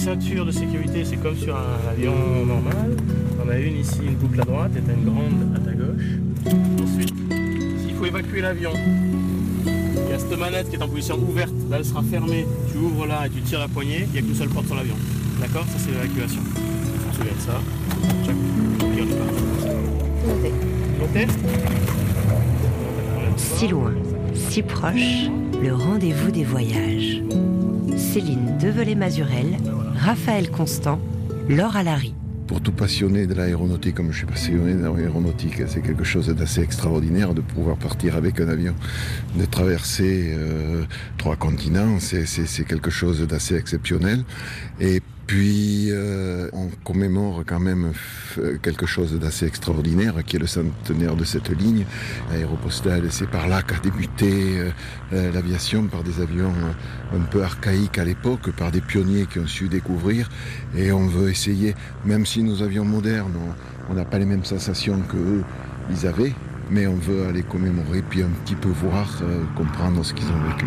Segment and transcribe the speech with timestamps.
[0.00, 2.14] ceinture de sécurité, c'est comme sur un avion
[2.46, 2.96] normal.
[3.44, 6.52] On a une ici, une boucle à droite, et as une grande à ta gauche.
[6.82, 7.14] Ensuite,
[7.78, 8.72] s'il faut évacuer l'avion,
[9.66, 11.52] il y a cette manette qui est en position ouverte.
[11.70, 12.46] Là, elle sera fermée.
[12.72, 14.06] Tu ouvres là et tu tires la poignée.
[14.06, 14.96] Il n'y a qu'une seule porte sur l'avion.
[15.38, 15.64] D'accord?
[15.66, 16.40] Ça, c'est l'évacuation.
[17.08, 17.89] On se souvient de ça?
[23.36, 23.92] Si loin,
[24.34, 25.28] si proche,
[25.62, 27.22] le rendez-vous des voyages.
[27.96, 29.56] Céline Develay-Mazurel,
[29.96, 31.00] Raphaël Constant,
[31.48, 32.14] Laure Alary.
[32.46, 36.62] Pour tout passionné de l'aéronautique, comme je suis passionné de l'aéronautique, c'est quelque chose d'assez
[36.62, 38.74] extraordinaire de pouvoir partir avec un avion,
[39.36, 40.84] de traverser euh,
[41.18, 44.24] trois continents, c'est quelque chose d'assez exceptionnel.
[44.80, 50.48] Et puis, euh, on commémore quand même f- quelque chose d'assez extraordinaire, qui est le
[50.48, 51.84] centenaire de cette ligne
[52.32, 53.04] aéropostale.
[53.10, 54.70] C'est par là qu'a débuté euh,
[55.12, 56.52] euh, l'aviation, par des avions
[57.12, 60.28] euh, un peu archaïques à l'époque, par des pionniers qui ont su découvrir.
[60.76, 63.36] Et on veut essayer, même si nos avions modernes,
[63.88, 65.44] on- n'a pas les mêmes sensations qu'eux,
[65.92, 66.34] ils avaient,
[66.72, 70.42] mais on veut aller commémorer, puis un petit peu voir, euh, comprendre ce qu'ils ont
[70.50, 70.66] vécu.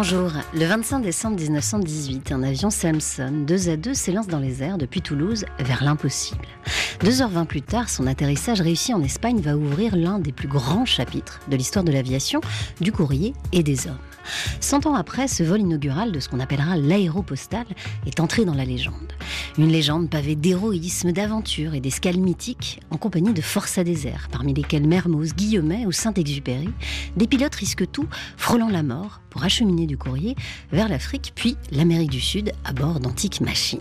[0.00, 0.30] Bonjour.
[0.54, 5.02] Le 25 décembre 1918, un avion Samson 2 à 2 s'élance dans les airs depuis
[5.02, 6.46] Toulouse vers l'impossible.
[7.00, 10.46] Deux heures vingt plus tard, son atterrissage réussi en Espagne va ouvrir l'un des plus
[10.46, 12.40] grands chapitres de l'histoire de l'aviation,
[12.80, 14.07] du courrier et des hommes.
[14.60, 17.66] Cent ans après, ce vol inaugural de ce qu'on appellera l'aéropostale
[18.06, 19.12] est entré dans la légende.
[19.56, 24.86] Une légende pavée d'héroïsme, d'aventure et d'escales mythiques en compagnie de forçats airs, parmi lesquels
[24.86, 26.70] Mermoz, Guillemet ou Saint-Exupéry.
[27.16, 30.36] Des pilotes risquent tout, frôlant la mort, pour acheminer du courrier
[30.72, 33.80] vers l'Afrique puis l'Amérique du Sud à bord d'antiques machines.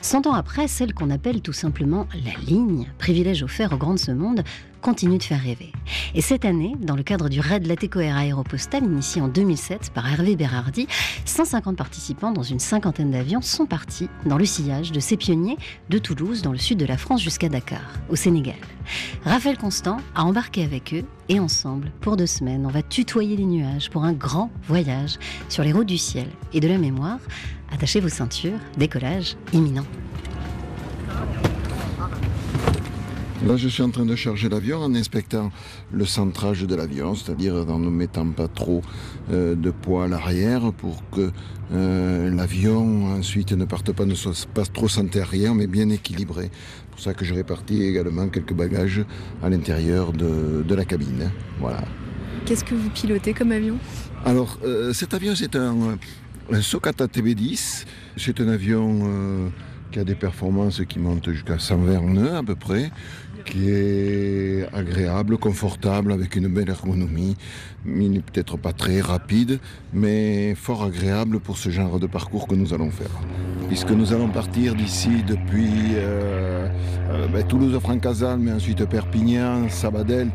[0.00, 3.98] Cent ans après, celle qu'on appelle tout simplement la ligne, privilège offert aux grands de
[3.98, 4.42] ce monde,
[4.80, 5.72] continue de faire rêver.
[6.14, 10.10] Et cette année, dans le cadre du Raid Latéco Air Aéropostale, initié en 2007 par
[10.10, 10.86] Hervé Berardi,
[11.24, 15.58] 150 participants dans une cinquantaine d'avions sont partis dans le sillage de ces pionniers
[15.88, 18.56] de Toulouse, dans le sud de la France, jusqu'à Dakar, au Sénégal.
[19.24, 23.46] Raphaël Constant a embarqué avec eux et ensemble, pour deux semaines, on va tutoyer les
[23.46, 25.18] nuages pour un grand voyage
[25.48, 27.18] sur les routes du ciel et de la mémoire.
[27.72, 29.86] Attachez vos ceintures, décollage imminent.
[33.46, 35.50] Là, je suis en train de charger l'avion en inspectant
[35.92, 38.82] le centrage de l'avion, c'est-à-dire en ne mettant pas trop
[39.32, 41.30] euh, de poids à l'arrière pour que
[41.72, 46.50] euh, l'avion ensuite ne parte pas, ne soit pas trop centré arrière, mais bien équilibré.
[46.52, 49.06] C'est pour ça que je répartis également quelques bagages
[49.42, 51.30] à l'intérieur de, de la cabine.
[51.60, 51.82] Voilà.
[52.44, 53.78] Qu'est-ce que vous pilotez comme avion?
[54.26, 55.96] Alors, euh, cet avion, c'est un,
[56.52, 57.86] un Socata TB10.
[58.18, 59.50] C'est un avion
[59.90, 62.90] qui a des performances qui montent jusqu'à 120 nœuds à peu près,
[63.44, 67.36] qui est agréable, confortable, avec une belle ergonomie.
[67.86, 69.58] Il peut-être pas très rapide,
[69.92, 73.10] mais fort agréable pour ce genre de parcours que nous allons faire.
[73.68, 76.68] Puisque nous allons partir d'ici depuis euh,
[77.10, 80.30] euh, ben, Toulouse-Francazal, mais ensuite Perpignan, Sabadell,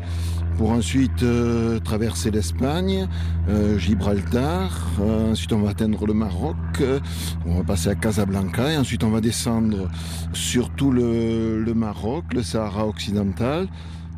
[0.56, 3.06] pour ensuite euh, traverser l'Espagne,
[3.48, 6.98] euh, Gibraltar, euh, ensuite on va atteindre le Maroc, euh,
[7.46, 9.88] on va passer à Casablanca et ensuite on va descendre
[10.32, 13.68] sur tout le, le Maroc, le Sahara occidental.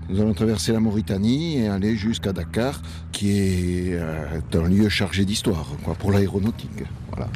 [0.09, 2.81] Nous allons traverser la Mauritanie et aller jusqu'à Dakar,
[3.13, 6.85] qui est euh, un lieu chargé d'histoire quoi, pour l'aéronautique.
[7.11, 7.29] Voilà.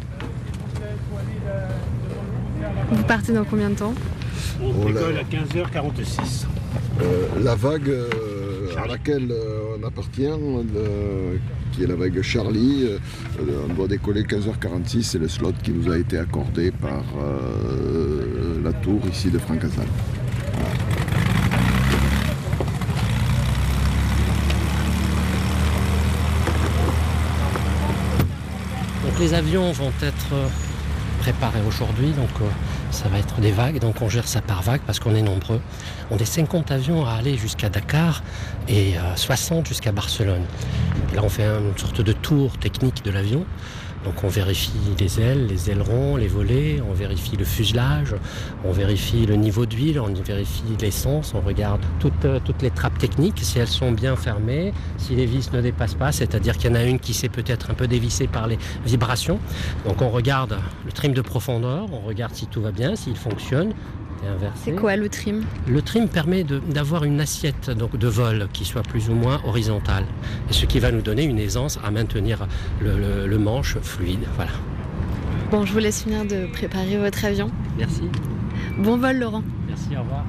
[2.90, 3.94] Vous partez dans combien de temps?
[4.62, 5.20] On Oh là décolle là.
[5.20, 6.46] à 15h46.
[7.00, 8.41] Euh, la vague euh,
[8.76, 10.28] à laquelle euh, on appartient,
[11.72, 15.90] qui est la vague Charlie, euh, on doit décoller 15h46, c'est le slot qui nous
[15.90, 19.86] a été accordé par euh, la tour ici de Francazal.
[29.04, 30.48] Donc les avions vont être euh,
[31.20, 32.46] préparés aujourd'hui, donc euh,
[32.92, 35.60] ça va être des vagues, donc on gère ça par vague parce qu'on est nombreux.
[36.10, 38.22] On est 50 avions à aller jusqu'à Dakar
[38.68, 40.44] et euh, 60 jusqu'à Barcelone.
[41.14, 43.44] Là on fait une sorte de tour technique de l'avion.
[44.04, 48.14] Donc on vérifie les ailes, les ailerons, les volets, on vérifie le fuselage,
[48.64, 52.98] on vérifie le niveau d'huile, on vérifie l'essence, on regarde toutes, euh, toutes les trappes
[52.98, 56.72] techniques, si elles sont bien fermées, si les vis ne dépassent pas, c'est-à-dire qu'il y
[56.72, 59.38] en a une qui s'est peut-être un peu dévissée par les vibrations.
[59.86, 63.72] Donc on regarde le trim de profondeur, on regarde si tout va bien, s'il fonctionne.
[64.22, 64.62] Été inversé.
[64.64, 65.44] C'est quoi le trim?
[65.66, 70.04] Le trim permet d'avoir une assiette donc, de vol qui soit plus ou moins horizontale,
[70.50, 72.46] ce qui va nous donner une aisance à maintenir
[72.80, 74.24] le, le manche fluide.
[74.36, 74.52] Voilà.
[75.50, 77.50] Bon, je vous laisse finir de préparer votre avion.
[77.78, 78.02] Merci.
[78.78, 79.42] Bon vol, Laurent.
[79.68, 80.24] Merci, au revoir.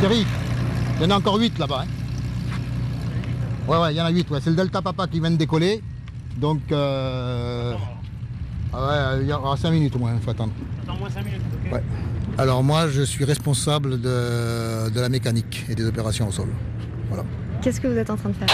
[0.00, 0.26] Thierry,
[1.04, 1.84] il y en a encore 8 là-bas.
[1.84, 1.88] Hein.
[3.68, 4.30] Ouais, ouais, il y en a 8.
[4.30, 4.38] Ouais.
[4.42, 5.82] C'est le Delta Papa qui vient de décoller.
[6.38, 7.74] Donc, euh...
[8.72, 10.52] ah ouais, il y aura 5 minutes au moins, il faut attendre.
[10.82, 11.82] Attends, moins 5 minutes, ok Ouais.
[12.38, 16.48] Alors moi, je suis responsable de, de la mécanique et des opérations au sol.
[17.08, 17.24] Voilà.
[17.62, 18.48] Qu'est-ce que vous êtes en train de faire?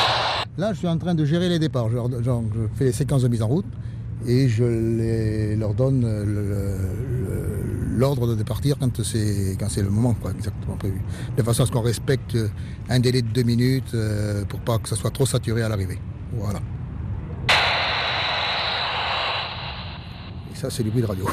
[0.58, 1.88] Là, je suis en train de gérer les départs.
[1.88, 3.64] Je, leur- genre, je fais les séquences de mise en route
[4.26, 7.59] et je les- leur donne le- le-
[8.00, 11.00] l'ordre de départir quand c'est quand c'est le moment quoi, exactement prévu.
[11.36, 12.36] De façon à ce qu'on respecte
[12.88, 15.98] un délai de deux minutes euh, pour pas que ça soit trop saturé à l'arrivée.
[16.32, 16.60] Voilà.
[20.52, 21.26] Et ça, c'est du bruit de radio.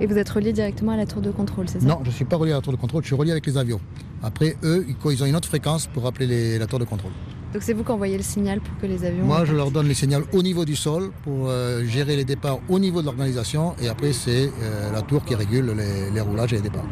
[0.00, 1.86] Et vous êtes relié directement à la tour de contrôle, c'est ça?
[1.86, 3.46] Non, je ne suis pas relié à la tour de contrôle, je suis relié avec
[3.46, 3.80] les avions.
[4.22, 7.12] Après, eux, ils ils ont une autre fréquence pour appeler les- la tour de contrôle.
[7.52, 9.24] Donc c'est vous qui envoyez le signal pour que les avions...
[9.24, 12.58] Moi, je leur donne les signaux au niveau du sol pour euh, gérer les départs
[12.68, 13.74] au niveau de l'organisation.
[13.80, 16.84] Et après, c'est euh, la tour qui régule les, les roulages et les départs.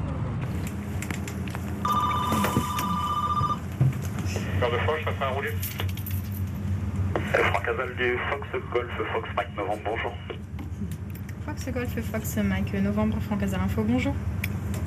[4.59, 5.51] Cœur de Foch, ça fait un roulé?
[7.33, 10.13] Franck Casal du Fox Golf, Fox Mike Novembre, bonjour.
[11.45, 14.15] Fox Golf Fox Mike Novembre Franck Hazard Info, bonjour.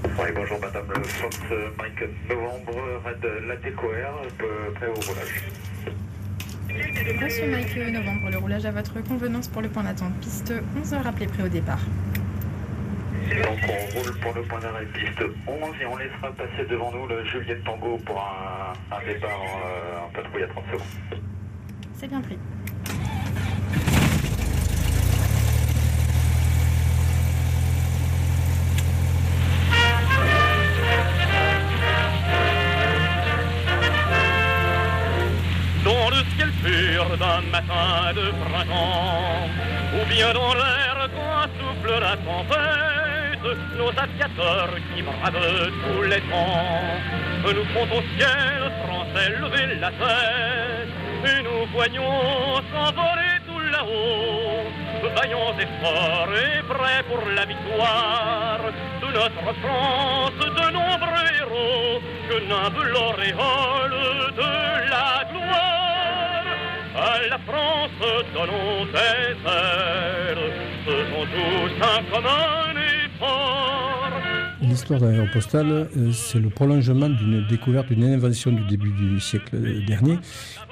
[0.03, 1.37] Oui, bonjour madame, Fox
[1.77, 2.73] Mike Novembre,
[3.05, 5.43] Red euh, prêt au roulage.
[7.21, 10.13] Monsieur Mike Novembre, le roulage à votre convenance pour le point d'attente.
[10.21, 11.81] Piste 11 heures, appelé prêt au départ.
[13.29, 17.07] Donc on roule pour le point d'arrêt piste 11 et on laissera passer devant nous
[17.07, 21.21] le Julien Tango pour un, un départ euh, en patrouille à 30 secondes.
[21.93, 22.37] C'est bien pris.
[37.07, 39.47] D'un matin de printemps,
[39.95, 46.83] ou bien dans l'air quand souffle la tempête, nos aviateurs qui bravent tous les temps,
[47.45, 50.89] nous font au ciel français lever la tête,
[51.23, 54.67] et nous voyons s'envoler tout là-haut,
[55.15, 58.59] vaillants et forts et prêts pour la victoire
[59.01, 65.18] de notre France, de nombreux héros que nimbe l'auréole de la
[67.49, 67.89] France,
[68.33, 69.33] donnons des
[74.87, 75.25] tous un
[75.65, 80.19] euh, c'est le prolongement d'une découverte, d'une invention du début du siècle dernier,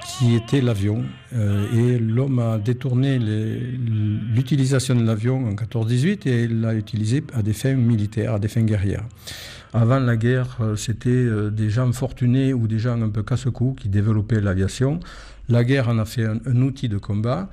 [0.06, 1.03] qui était l'avion.
[1.33, 7.53] Euh, Et l'homme a détourné l'utilisation de l'avion en 14-18 et l'a utilisé à des
[7.53, 9.06] fins militaires, à des fins guerrières.
[9.74, 13.89] Avant la guerre, euh, c'était des gens fortunés ou des gens un peu casse-cou qui
[13.89, 15.00] développaient l'aviation.
[15.50, 17.50] La guerre en a fait un, outil de combat.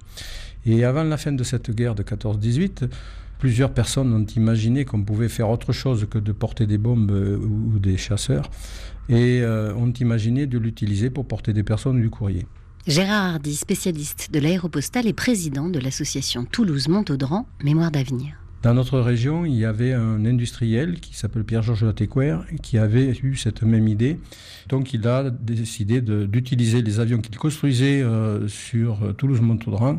[0.66, 2.88] Et avant la fin de cette guerre de 14-18,
[3.38, 7.36] plusieurs personnes ont imaginé qu'on pouvait faire autre chose que de porter des bombes euh,
[7.36, 8.50] ou, ou des chasseurs
[9.08, 12.46] et euh, ont imaginé de l'utiliser pour porter des personnes ou du courrier.
[12.86, 18.43] Gérard Hardy, spécialiste de l'aéropostale et président de l'association Toulouse-Montaudran, Mémoire d'avenir.
[18.64, 23.36] Dans notre région, il y avait un industriel qui s'appelle Pierre-Georges Latécoère qui avait eu
[23.36, 24.18] cette même idée.
[24.70, 29.98] Donc il a décidé d'utiliser les avions qu'il construisait euh, sur euh, Toulouse-Montaudran.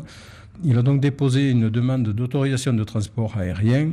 [0.64, 3.92] Il a donc déposé une demande d'autorisation de transport aérien.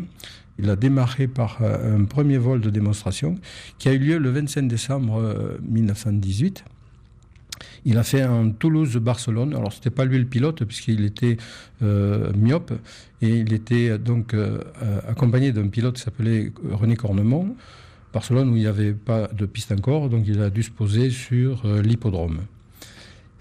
[0.57, 3.35] Il a démarré par euh, un premier vol de démonstration
[3.77, 6.65] qui a eu lieu le 25 décembre euh, 1918.
[7.85, 9.53] Il a fait un Toulouse-Barcelone.
[9.55, 11.37] Alors, c'était pas lui le pilote, puisqu'il était
[11.81, 12.73] euh, myope.
[13.21, 17.55] Et il était donc euh, euh, accompagné d'un pilote qui s'appelait René Cornemont.
[18.13, 20.09] Barcelone, où il n'y avait pas de piste encore.
[20.09, 22.41] Donc, il a dû se poser sur euh, l'hippodrome.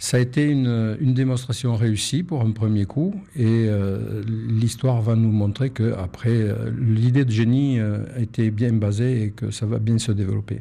[0.02, 3.14] Ça a été une, démonstration réussie pour un premier coup.
[3.36, 8.72] Et euh, l'histoire va nous montrer qu'après, euh, l'idée de génie euh, a été bien
[8.72, 10.58] basée et que ça va bien se développer.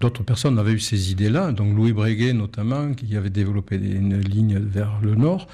[0.00, 4.58] D'autres personnes avaient eu ces idées-là, donc Louis Breguet notamment, qui avait développé une ligne
[4.58, 5.48] vers le nord.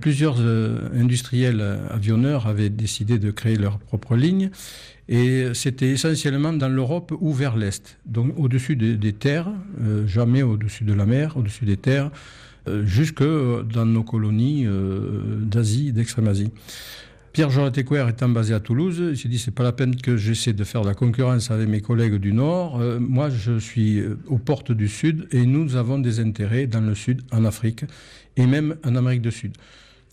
[0.00, 4.50] Plusieurs euh, industriels avionneurs avaient décidé de créer leur propre ligne,
[5.08, 9.50] et c'était essentiellement dans l'Europe ou vers l'Est, donc au-dessus des, terres,
[9.80, 12.10] euh, jamais au-dessus de la mer, au-dessus des terres,
[12.68, 14.66] euh, jusque dans nos colonies
[15.42, 16.52] d'Asie, d'Extrême-Asie.
[17.38, 20.64] Pierre Jean étant basé à Toulouse, j'ai dit c'est pas la peine que j'essaie de
[20.64, 22.80] faire de la concurrence avec mes collègues du Nord.
[22.80, 26.80] Euh, moi, je suis euh, aux portes du Sud et nous avons des intérêts dans
[26.80, 27.84] le Sud, en Afrique
[28.36, 29.52] et même en Amérique du Sud.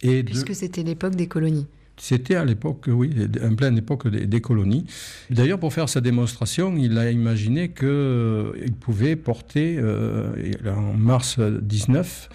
[0.03, 1.65] Et Puisque c'était l'époque des colonies.
[1.97, 3.09] C'était à l'époque, oui,
[3.43, 4.85] en pleine époque des, colonies.
[5.31, 9.79] D'ailleurs, pour faire sa démonstration, il a imaginé qu'il euh, pouvait porter,
[10.63, 12.29] en mars 19,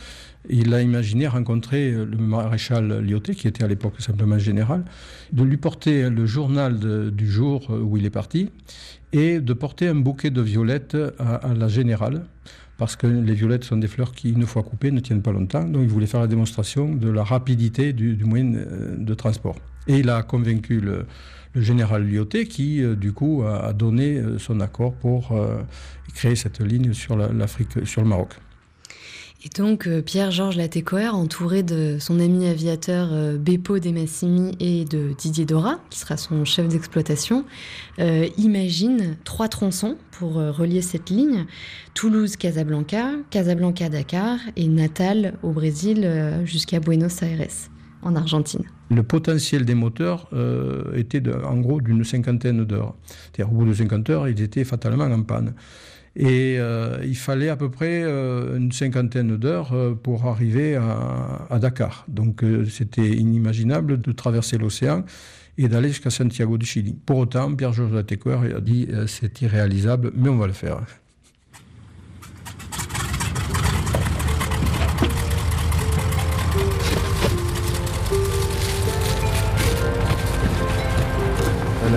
[0.49, 4.85] il a imaginé rencontrer le maréchal Lyoté, qui était à l'époque simplement général,
[5.32, 8.50] de lui porter le journal du jour où il est parti
[9.12, 12.25] et de porter un bouquet de violettes à, la générale,
[12.78, 15.64] parce que les violettes sont des fleurs qui, une fois coupées, ne tiennent pas longtemps.
[15.64, 19.56] Donc il voulait faire la démonstration de la rapidité du, moyen euh, de transport.
[19.87, 21.06] Et il a convaincu le,
[21.56, 25.35] général Lyoté qui, euh, du coup, a, donné euh, son accord pour
[26.14, 28.35] créer cette ligne sur l'Afrique, sur le Maroc.
[29.42, 35.14] Et donc euh, Pierre-Georges Latécoère, entouré de son ami aviateur euh, Beppo Massimi et de
[35.16, 37.47] Didier Dora, qui sera son chef d'exploitation,
[38.00, 41.47] euh, imagine trois tronçons pour relier cette ligne
[41.94, 46.06] Toulouse-Casablanca, Casablanca-Dakar et Natal au Brésil
[46.44, 47.47] jusqu'à Buenos Aires
[48.02, 48.64] en Argentine.
[48.90, 50.28] Le potentiel des moteurs
[50.94, 52.94] était en gros d'une cinquantaine d'heures.
[53.06, 55.54] C'est-à-dire au bout de 50 heures, ils étaient fatalement en panne.
[56.16, 61.58] Et euh, il fallait à peu près euh, une cinquantaine d'heures euh, pour arriver à,
[61.58, 62.04] Dakar.
[62.08, 65.04] Donc c'était inimaginable de traverser l'océan
[65.58, 66.94] et d'aller jusqu'à Santiago du Chili.
[67.06, 70.78] Pour autant, Pierre-Georges Latécoeur a dit c'est irréalisable, mais on va le faire.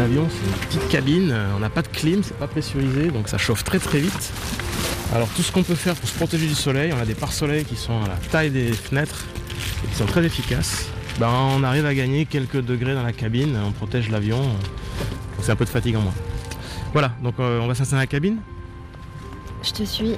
[0.03, 3.37] Avion, c'est une petite cabine, on n'a pas de clim, c'est pas pressurisé, donc ça
[3.37, 4.31] chauffe très très vite.
[5.15, 7.65] Alors tout ce qu'on peut faire pour se protéger du soleil, on a des pare-soleils
[7.65, 9.25] qui sont à la taille des fenêtres
[9.83, 10.87] et qui sont très efficaces.
[11.19, 14.41] Ben, on arrive à gagner quelques degrés dans la cabine, on protège l'avion,
[15.41, 16.13] c'est un peu de fatigue en moins.
[16.93, 18.37] Voilà, donc euh, on va s'installer dans la cabine.
[19.63, 20.15] Je te suis.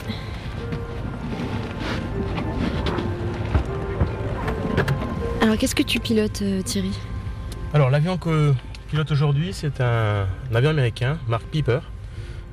[5.42, 6.92] Alors qu'est-ce que tu pilotes euh, Thierry?
[7.74, 8.54] Alors l'avion que
[8.86, 11.80] pilote aujourd'hui, c'est un, avion américain, Mark Piper.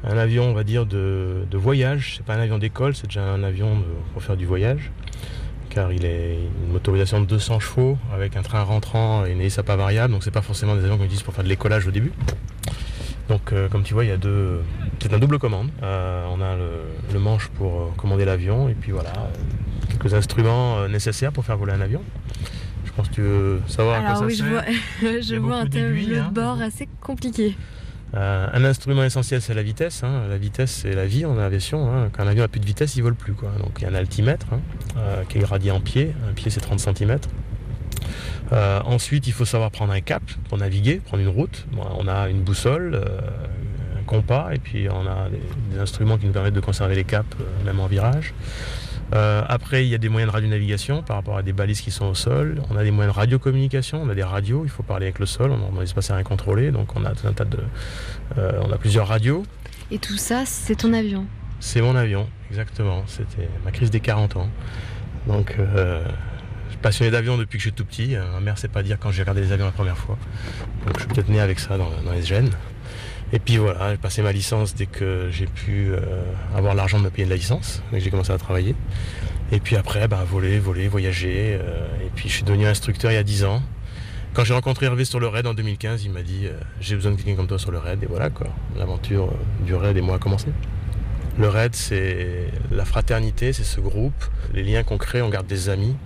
[0.04, 2.14] Un avion, on va dire, de, voyage.
[2.16, 4.90] C'est pas un avion d'école, c'est déjà un avion pour faire du voyage.
[5.70, 9.58] Car il est une motorisation de 200 chevaux avec un train rentrant et une hélice
[9.58, 10.12] à pas variable.
[10.12, 12.12] Donc c'est pas forcément des avions qu'on utilise pour faire de l'écolage au début.
[13.28, 14.60] Donc euh, comme tu vois, il y a deux.
[15.00, 15.70] C'est un double commande.
[15.82, 19.12] Euh, on a le, manche pour euh, commander l'avion et puis voilà,
[19.88, 22.02] quelques instruments nécessaires pour faire voler un avion.
[22.92, 24.64] Je pense que tu veux savoir Alors, à quoi oui, Je vois,
[25.22, 26.30] je vois un tableau de hein.
[26.30, 27.56] bord assez compliqué.
[28.14, 30.04] Euh, un instrument essentiel, c'est la vitesse.
[30.04, 30.24] Hein.
[30.28, 31.90] La vitesse, c'est la vie en aviation.
[31.90, 32.10] Hein.
[32.12, 33.32] Quand un avion a plus de vitesse, il vole plus.
[33.32, 33.50] Quoi.
[33.60, 34.48] Donc il y a un altimètre
[34.98, 36.12] euh, qui est radié en pied.
[36.28, 37.16] Un pied, c'est 30 cm.
[38.52, 41.64] Euh, ensuite, il faut savoir prendre un cap pour naviguer, prendre une route.
[41.98, 43.00] on a une boussole,
[43.98, 47.34] un compas, et puis on a des, instruments qui nous permettent de conserver les caps,
[47.64, 48.34] même en virage.
[49.12, 51.90] Euh, après, il y a des moyens de radionnavigation par rapport à des balises qui
[51.90, 52.62] sont au sol.
[52.70, 55.26] On a des moyens de radiocommunication, on a des radios, il faut parler avec le
[55.26, 57.58] sol, on est dans l'espace aérien contrôlé, donc on a tout un tas de.
[58.38, 59.44] Euh, on a plusieurs radios.
[59.90, 61.26] Et tout ça, c'est ton avion?
[61.60, 63.04] C'est mon avion, exactement.
[63.06, 64.48] C'était ma crise des 40 ans.
[65.26, 66.02] Donc, euh,
[66.66, 68.16] je suis passionné d'avion depuis que je suis tout petit.
[68.32, 70.16] Ma mère sait pas dire quand j'ai regardé les avions la première fois.
[70.86, 72.50] Donc, je suis peut-être né avec ça dans les gènes.
[73.32, 76.00] Et puis voilà, j'ai passé ma licence dès que j'ai pu euh,
[76.54, 78.74] avoir l'argent de me payer de la licence, et j'ai commencé à travailler.
[79.52, 81.58] Et puis après, bah, voler, voler, voyager.
[81.60, 83.62] Euh, et puis je suis devenu instructeur il y a 10 ans.
[84.34, 87.12] Quand j'ai rencontré Hervé sur le raid en 2015, il m'a dit euh, j'ai besoin
[87.12, 88.02] de quelqu'un comme toi sur le raid.
[88.02, 89.32] Et voilà quoi, l'aventure
[89.64, 90.48] du raid et moi a commencé.
[91.38, 95.70] Le raid, c'est la fraternité, c'est ce groupe, les liens qu'on crée, on garde des
[95.70, 95.96] amis.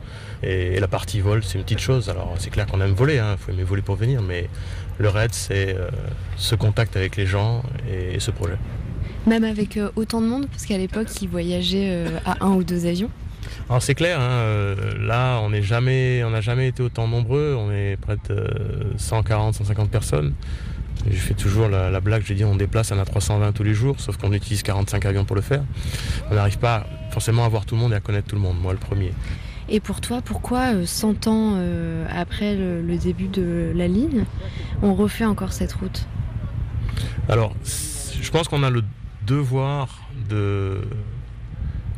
[0.44, 2.08] Et, la partie vol, c'est une petite chose.
[2.10, 4.48] Alors c'est clair qu'on aime voler, il hein, faut aimer voler pour venir, mais
[4.98, 5.88] le raid, c'est euh,
[6.36, 8.56] ce contact avec les gens et, ce projet.
[9.26, 12.64] Même avec euh, autant de monde, parce qu'à l'époque, ils voyageaient euh, à un ou
[12.64, 13.10] deux avions
[13.68, 18.16] alors c'est clair, hein, là on n'a jamais, jamais été autant nombreux, on est près
[18.28, 18.44] de
[18.96, 20.34] 140, 150 personnes.
[21.08, 24.00] Je fais toujours la, blague, je dis on déplace, on a 320 tous les jours,
[24.00, 25.62] sauf qu'on utilise 45 avions pour le faire.
[26.30, 28.56] On n'arrive pas forcément à voir tout le monde et à connaître tout le monde,
[28.60, 29.12] moi le premier.
[29.68, 34.24] Et pour toi, pourquoi 100 euh, ans euh, après le, début de la ligne,
[34.82, 36.06] on refait encore cette route?
[37.28, 38.82] Alors, je pense qu'on a le
[39.26, 40.82] devoir de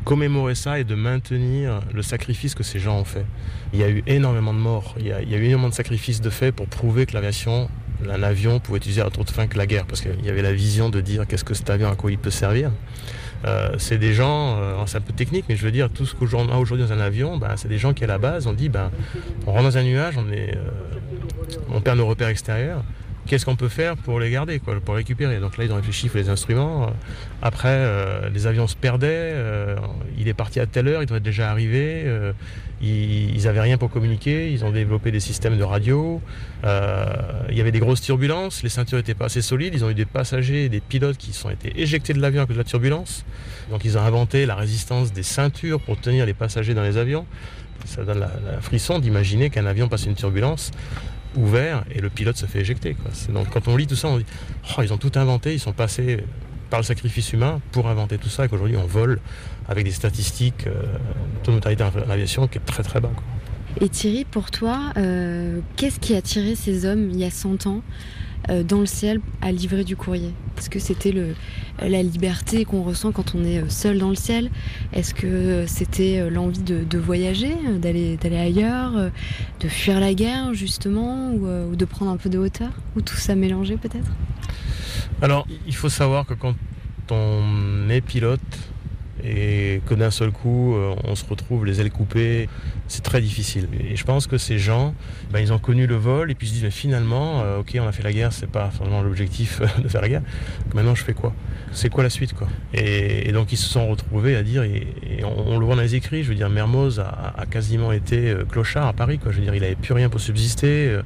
[0.05, 3.27] commémorer ça et de maintenir le sacrifice que ces gens ont fait.
[3.75, 6.31] Il y a eu énormément de morts, il y a, eu énormément de sacrifices de
[6.31, 7.69] fait pour prouver que l'aviation,
[8.09, 10.55] un avion pouvait utiliser à autre fin que la guerre, parce qu'il y avait la
[10.55, 12.71] vision de dire qu'est-ce que cet avion, à quoi il peut servir.
[13.45, 16.15] Euh, c'est des gens, euh, c'est un peu technique, mais je veux dire, tout ce
[16.15, 18.53] qu'on a aujourd'hui dans un avion, ben, c'est des gens qui à la base, on
[18.53, 18.91] dit, ben,
[19.47, 20.53] on rentre dans un nuage, euh,
[21.71, 22.83] on perd nos repères extérieurs
[23.27, 25.39] qu'est-ce qu'on peut faire pour les garder, pour récupérer?
[25.39, 26.91] Donc là, ils ont réfléchi, il les instruments.
[27.43, 27.87] Après,
[28.33, 29.35] les avions se perdaient.
[30.17, 32.07] il est parti à telle heure, il doit être déjà arrivé.
[32.81, 34.53] Ils n'avaient rien pour communiquer.
[34.53, 36.21] Ils ont développé des systèmes de radio.
[36.65, 37.07] Euh,
[37.51, 38.63] il y avait des grosses turbulences.
[38.63, 39.75] Les ceintures n'étaient pas assez solides.
[39.75, 42.55] Ils ont eu des passagers, des pilotes qui sont été éjectés de l'avion à cause
[42.55, 43.25] de la turbulence.
[43.71, 47.27] Donc ils ont inventé la résistance des ceintures pour tenir les passagers dans les avions.
[47.85, 50.71] Ça donne la, frisson d'imaginer qu'un avion passe une turbulence
[51.37, 52.97] ouvert et le pilote se fait éjecter.
[53.31, 54.27] Donc quand on lit tout ça, on dit
[54.77, 56.25] oh, ils ont tout inventé, ils sont passés
[56.71, 59.21] par le sacrifice humain pour inventer tout ça et qu'aujourd'hui on vole
[59.69, 60.83] avec des statistiques euh,
[61.45, 63.11] de mortalité en aviation qui est très très bas.
[63.15, 63.25] quoi.
[63.81, 67.67] Et Thierry, pour toi, euh, qu'est-ce qui a tiré ces hommes il y a 100
[67.67, 67.83] ans
[68.49, 70.33] euh, dans le ciel à livrer du courrier?
[70.57, 71.35] Est-ce que c'était le,
[71.81, 74.51] la liberté qu'on ressent quand on est seul dans le ciel?
[74.95, 78.93] Est-ce que c'était l'envie de, de voyager, d'aller d'aller ailleurs,
[79.61, 83.17] de fuir la guerre justement, ou, ou de prendre un peu de hauteur Ou tout
[83.17, 84.11] ça mélangé peut-être?
[85.23, 86.55] Alors il faut savoir que quand
[87.11, 88.41] on est pilote
[89.25, 92.49] et que d'un seul coup euh, on se retrouve les ailes coupées,
[92.87, 93.69] c'est très difficile.
[93.81, 94.95] Et je pense que ces gens,
[95.33, 97.77] ben, ils ont connu le vol et puis ils se disent mais finalement, euh, ok,
[97.81, 100.23] on a fait la guerre, c'est pas vraiment l'objectif euh, de faire la guerre.
[100.75, 101.35] Maintenant, je fais quoi?
[101.73, 102.49] C'est quoi la suite quoi?
[102.73, 104.87] Et, donc ils se sont retrouvés à dire, et,
[105.25, 108.93] on, le voit dans les écrits, je veux dire, Mermoz a, quasiment été clochard à
[108.93, 109.33] Paris, quoi.
[109.33, 111.01] Je veux dire, il avait plus rien pour subsister.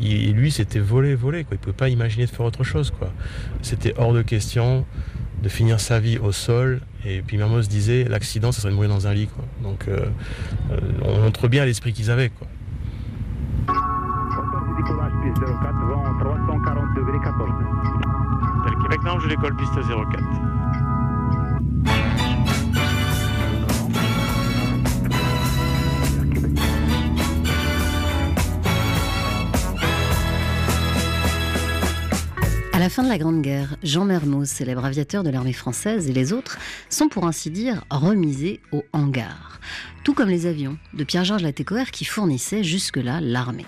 [0.00, 1.56] il- lui, c'était volé, volé, quoi.
[1.56, 3.12] Il pouvait pas imaginer de faire autre chose, quoi.
[3.62, 4.84] C'était hors de question
[5.42, 6.80] de finir sa vie au sol.
[7.06, 9.44] Et puis Mermoz disait, l'accident, ça serait de mourir dans un lit, quoi.
[9.62, 10.06] Donc, euh,
[10.70, 12.46] euh, on montre bien l'esprit qu'ils avaient, quoi.
[14.76, 17.50] Décollage piste 04, vent 340 degrés 14.
[18.64, 20.53] Le Québec, non, je décolle piste 04.
[32.84, 36.34] La fin de la Grande Guerre, Jean Mermoz, célèbre aviateur de l'armée française, et les
[36.34, 36.58] autres
[36.90, 39.58] sont pour ainsi dire remisés au hangar.
[40.04, 43.64] Tout comme les avions de Pierre-Georges Latécoère qui fournissaient jusque-là l'armée.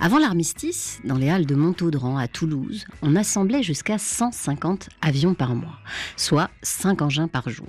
[0.00, 5.54] Avant l'armistice, dans les halles de Montaudran à Toulouse, on assemblait jusqu'à 150 avions par
[5.54, 5.78] mois,
[6.16, 7.68] soit 5 engins par jour.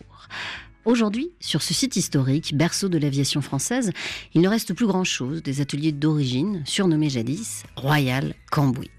[0.85, 3.91] Aujourd'hui, sur ce site historique, berceau de l'aviation française,
[4.33, 8.89] il ne reste plus grand-chose des ateliers d'origine, surnommés jadis Royal Cambouis.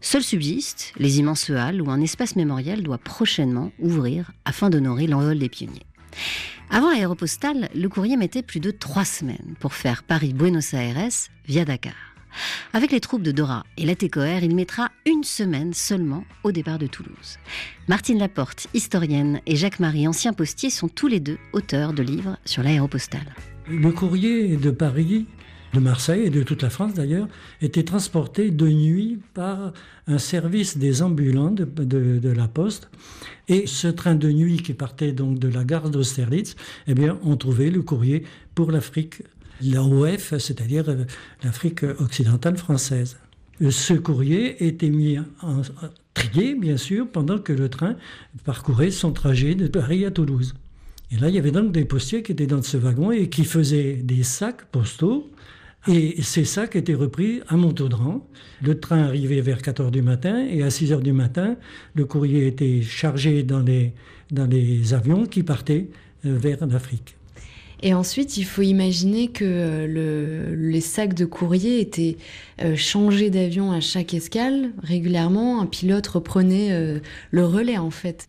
[0.00, 5.38] Seuls subsistent les immenses halles où un espace mémorial doit prochainement ouvrir afin d'honorer l'envol
[5.38, 5.86] des pionniers.
[6.70, 11.10] Avant l'aéropostale, le courrier mettait plus de trois semaines pour faire Paris-Buenos Aires
[11.46, 11.94] via Dakar.
[12.72, 16.86] Avec les troupes de Dora et Latécoère, il mettra une semaine seulement au départ de
[16.86, 17.38] Toulouse.
[17.88, 22.62] Martine Laporte, historienne, et Jacques-Marie, ancien postier, sont tous les deux auteurs de livres sur
[22.62, 23.34] l'aéropostale.
[23.68, 25.26] Le courrier de Paris,
[25.76, 27.28] de Marseille et de toute la France d'ailleurs,
[27.60, 29.72] était transporté de nuit par
[30.06, 32.90] un service des ambulants de la Poste.
[33.48, 37.36] Et ce train de nuit qui partait donc de la gare d'Austerlitz, eh bien, on
[37.36, 39.22] trouvait le courrier pour l'Afrique,
[39.62, 41.04] l'AOF, c'est-à-dire euh,
[41.44, 43.16] l'Afrique occidentale française.
[43.70, 45.62] Ce courrier était mis en,
[46.12, 47.96] trié, bien sûr, pendant que le train
[48.44, 50.54] parcourait son trajet de Paris à Toulouse.
[51.12, 53.44] Et là, il y avait donc des postiers qui étaient dans ce wagon et qui
[53.44, 55.30] faisaient des sacs postaux.
[55.88, 58.26] Et ces sacs étaient repris à Montaudran.
[58.62, 61.56] Le train arrivait vers 4 heures du matin et à 6 heures du matin,
[61.94, 63.92] le courrier était chargé dans les,
[64.32, 65.86] dans les avions qui partaient
[66.24, 67.14] euh, vers l'Afrique.
[67.82, 72.16] Et ensuite, il faut imaginer que euh, le- les sacs de courrier étaient
[72.62, 74.70] euh, changés d'avion à chaque escale.
[74.82, 78.28] Régulièrement, un pilote reprenait le relais, en fait.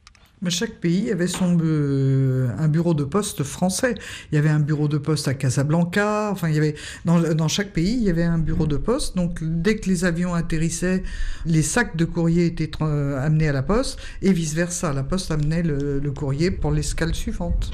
[0.49, 3.95] Chaque pays avait son bu- un bureau de poste français.
[4.31, 6.29] Il y avait un bureau de poste à Casablanca.
[6.31, 9.17] Enfin, il y avait dans, dans chaque pays il y avait un bureau de poste.
[9.17, 11.03] Donc, dès que les avions atterrissaient,
[11.45, 14.93] les sacs de courrier étaient tra- amenés à la poste et vice versa.
[14.93, 17.71] La poste amenait le, le courrier pour l'escale suivante.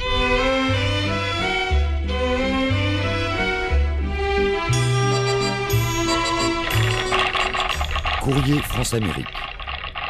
[8.21, 9.27] Courrier France-Amérique.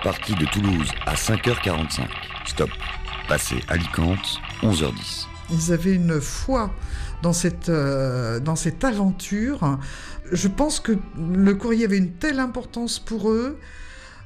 [0.03, 2.07] Partie de Toulouse à 5h45.
[2.45, 2.69] Stop.
[3.27, 5.27] Passé Alicante, 11h10.
[5.51, 6.71] Ils avaient une foi
[7.21, 9.79] dans cette, euh, dans cette aventure.
[10.31, 13.57] Je pense que le courrier avait une telle importance pour eux.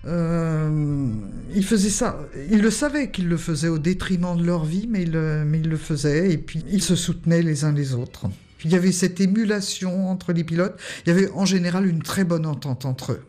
[0.06, 1.10] Euh,
[1.54, 2.18] ils faisaient ça.
[2.50, 5.60] Ils le savaient qu'ils le faisaient au détriment de leur vie, mais ils, le- mais
[5.60, 6.32] ils le faisaient.
[6.32, 8.26] Et puis, ils se soutenaient les uns les autres.
[8.66, 10.80] Il y avait cette émulation entre les pilotes.
[11.06, 13.24] Il y avait en général une très bonne entente entre eux.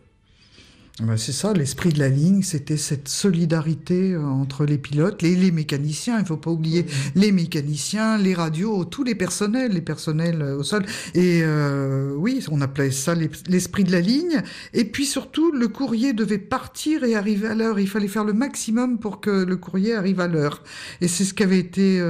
[1.01, 5.37] Ben, c'est ça, l'esprit de la ligne, c'était cette solidarité euh, entre les pilotes, les,
[5.37, 9.81] les mécaniciens, il ne faut pas oublier les mécaniciens, les radios, tous les personnels, les
[9.81, 10.85] personnels euh, au sol.
[11.15, 14.43] Et euh, oui, on appelait ça l'esprit de la ligne.
[14.75, 17.79] Et puis surtout, le courrier devait partir et arriver à l'heure.
[17.79, 20.65] Il fallait faire le maximum pour que le courrier arrive à l'heure.
[21.01, 22.03] Et c'est ce qu'avait été...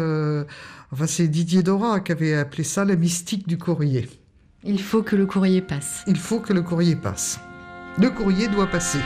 [0.93, 4.09] enfin, c'est Didier Dora qui avait appelé ça la mystique du courrier.
[4.65, 6.05] Il faut que le courrier passe.
[6.07, 7.39] Il faut que le courrier passe.
[8.01, 9.01] Le courrier doit passer.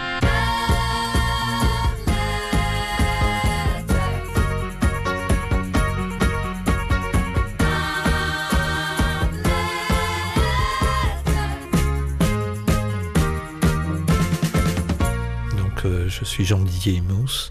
[15.57, 17.51] Donc, euh, je suis Jean-Didier Mousse.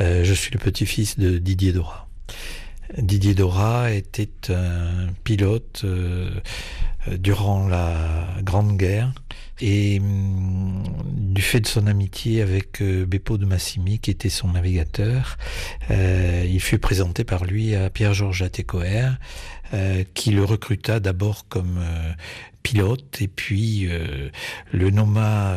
[0.00, 2.08] Euh, je suis le petit-fils de Didier Dora.
[2.98, 6.28] Didier Dora était un pilote euh,
[7.10, 9.12] durant la Grande Guerre
[9.62, 14.48] et hum, du fait de son amitié avec euh, Beppo de Massimi, qui était son
[14.48, 15.38] navigateur,
[15.90, 19.08] euh, il fut présenté par lui à Pierre-Georges Atécoer,
[19.72, 21.80] euh, qui le recruta d'abord comme
[22.62, 23.88] pilote et puis
[24.72, 25.56] le nomma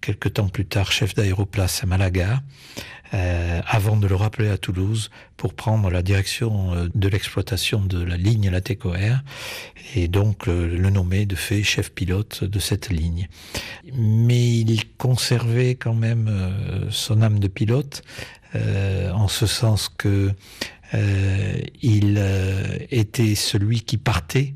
[0.00, 2.42] quelque temps plus tard chef d'aéroplace à Malaga.
[3.12, 8.00] Euh, avant de le rappeler à Toulouse pour prendre la direction euh, de l'exploitation de
[8.00, 9.24] la ligne Latécoère
[9.96, 13.28] et donc euh, le nommer de fait chef pilote de cette ligne.
[13.94, 16.30] Mais il conservait quand même
[16.90, 18.02] son âme de pilote
[18.54, 20.32] en ce sens que
[20.92, 22.22] il
[22.90, 24.54] était celui qui partait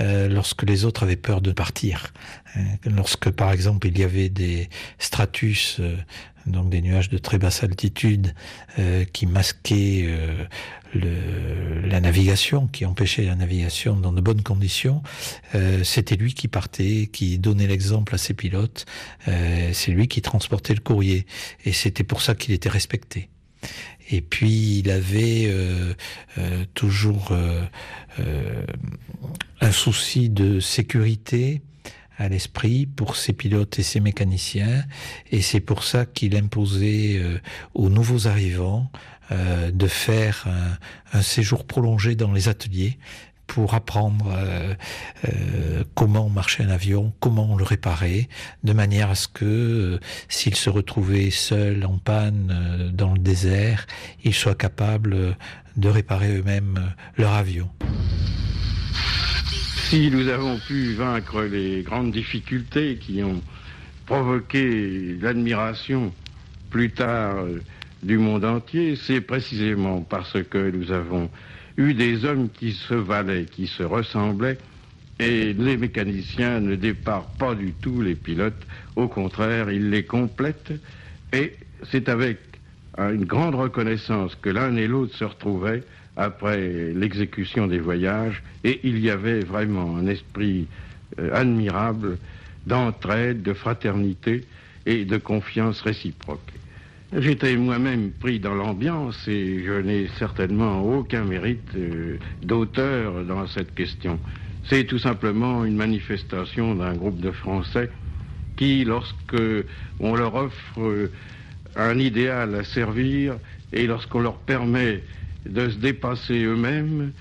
[0.00, 2.12] lorsque les autres avaient peur de partir.
[2.84, 5.80] Lorsque, par exemple, il y avait des stratus
[6.48, 8.34] donc des nuages de très basse altitude
[8.78, 10.44] euh, qui masquaient euh,
[10.94, 15.02] le, la navigation, qui empêchaient la navigation dans de bonnes conditions.
[15.54, 18.86] Euh, C'était lui qui partait, qui donnait l'exemple à ses pilotes.
[19.28, 21.26] Euh, C'est lui qui transportait le courrier,
[21.64, 23.28] et c'était pour ça qu'il était respecté.
[24.08, 25.94] Et puis il avait euh,
[26.38, 27.64] euh, toujours euh,
[29.60, 31.62] un souci de sécurité
[32.16, 34.84] à l'esprit pour ses pilotes et ses mécaniciens,
[35.30, 37.22] et c'est pour ça qu'il imposait
[37.74, 38.90] aux nouveaux arrivants
[39.30, 40.48] de faire
[41.12, 42.98] un, séjour prolongé dans les ateliers
[43.48, 44.74] pour apprendre euh,
[45.24, 48.28] euh, comment marcher un avion, comment le réparer,
[48.62, 53.86] de manière à ce que euh, s'ils se retrouvaient seuls en panne dans le désert,
[54.22, 55.36] ils soient capables
[55.76, 57.68] de réparer eux-mêmes leur avion.
[59.88, 63.40] Si nous avons pu vaincre les grandes difficultés qui ont
[64.04, 66.12] provoqué l'admiration
[66.70, 67.62] plus tard euh,
[68.02, 71.30] du monde entier, c'est précisément parce que nous avons
[71.78, 74.58] eu des hommes qui se valaient, qui se ressemblaient,
[75.20, 80.72] et les mécaniciens ne départent pas du tout les pilotes, au contraire, ils les complètent,
[81.32, 81.54] et
[81.90, 82.38] c'est avec
[82.98, 85.84] une grande reconnaissance que l'un et l'autre se retrouvaient
[86.16, 90.66] après l'exécution des voyages, et il y avait vraiment un esprit
[91.20, 92.18] euh, admirable
[92.66, 94.44] d'entraide, de fraternité
[94.84, 96.52] et de confiance réciproque.
[97.16, 103.74] J'étais moi-même pris dans l'ambiance et je n'ai certainement aucun mérite euh, d'auteur dans cette
[103.74, 104.18] question.
[104.64, 107.90] C'est tout simplement une manifestation d'un groupe de Français
[108.56, 109.42] qui, lorsque
[110.00, 111.10] on leur offre euh,
[111.76, 113.38] un idéal à servir
[113.72, 115.02] et lorsqu'on leur permet
[115.46, 117.12] de se dépasser eux-mêmes,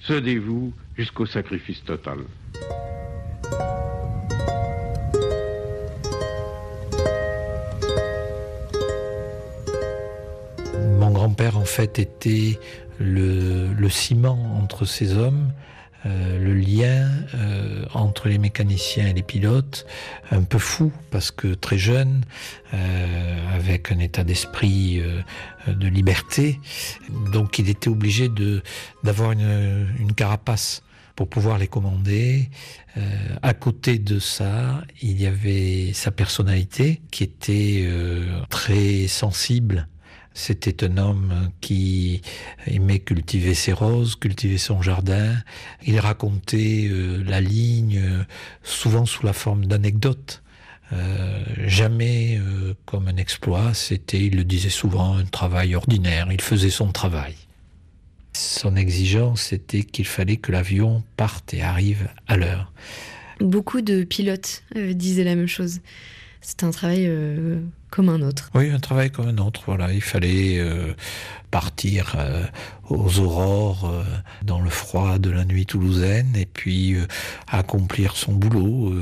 [0.00, 2.20] se dévouent jusqu'au sacrifice total.
[11.34, 12.60] Grand-père, en fait, était
[13.00, 15.50] le, ciment entre ces hommes,
[16.06, 19.84] euh, le lien euh, entre les mécaniciens et les pilotes,
[20.30, 22.24] un peu fou parce que très jeune,
[22.72, 25.02] euh, avec un état d'esprit
[25.66, 26.60] de liberté,
[27.32, 28.30] donc il était obligé
[29.02, 30.84] d'avoir une, carapace
[31.16, 32.48] pour pouvoir les commander.
[33.42, 37.88] À côté de ça, il y avait sa personnalité qui était
[38.50, 39.88] très sensible
[40.34, 42.20] c'était un homme qui
[42.66, 45.36] aimait cultiver ses roses, cultiver son jardin.
[45.86, 48.24] Il racontait euh, la ligne euh,
[48.64, 50.42] souvent sous la forme d'anecdotes.
[50.92, 52.38] Euh, jamais
[52.84, 56.28] comme un exploit, c'était, il le disait souvent, un travail ordinaire.
[56.30, 57.36] Il faisait son travail.
[58.32, 62.72] Son exigence était qu'il fallait que l'avion parte et arrive à l'heure.
[63.40, 65.80] Beaucoup de pilotes disaient la même chose.
[66.40, 67.08] C'est un travail
[68.02, 68.50] un autre.
[68.54, 69.62] Oui, un travail comme un autre.
[69.66, 70.94] Voilà, il fallait euh,
[71.50, 72.44] partir euh,
[72.88, 74.02] aux aurores euh,
[74.42, 76.96] dans le froid de la nuit toulousaine et puis
[77.46, 78.92] accomplir son boulot,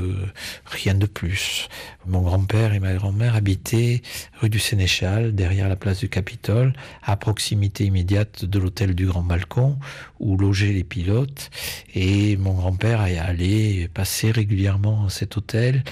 [0.65, 1.67] rien de plus.
[2.05, 4.01] Mon grand-père et ma grand-mère habitaient
[4.39, 9.23] rue du Sénéchal, derrière la place du Capitole, à proximité immédiate de l'hôtel du Grand
[9.23, 9.77] Balcon,
[10.19, 11.49] où logeaient les pilotes.
[11.95, 15.83] Et mon grand-père allait passer régulièrement à cet hôtel.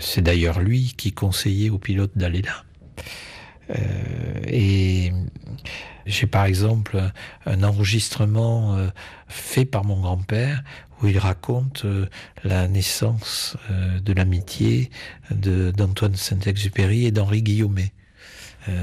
[0.00, 2.64] C'est d'ailleurs lui qui conseillait aux pilotes d'aller là.
[3.70, 5.12] Euh, et
[6.06, 7.02] j'ai par exemple
[7.46, 8.88] un enregistrement euh,
[9.28, 10.62] fait par mon grand-père
[11.02, 12.06] où il raconte euh,
[12.44, 13.56] la naissance
[14.02, 14.90] de l'amitié
[15.30, 17.92] d'Antoine Saint-Exupéry et d'Henri Guillaumet.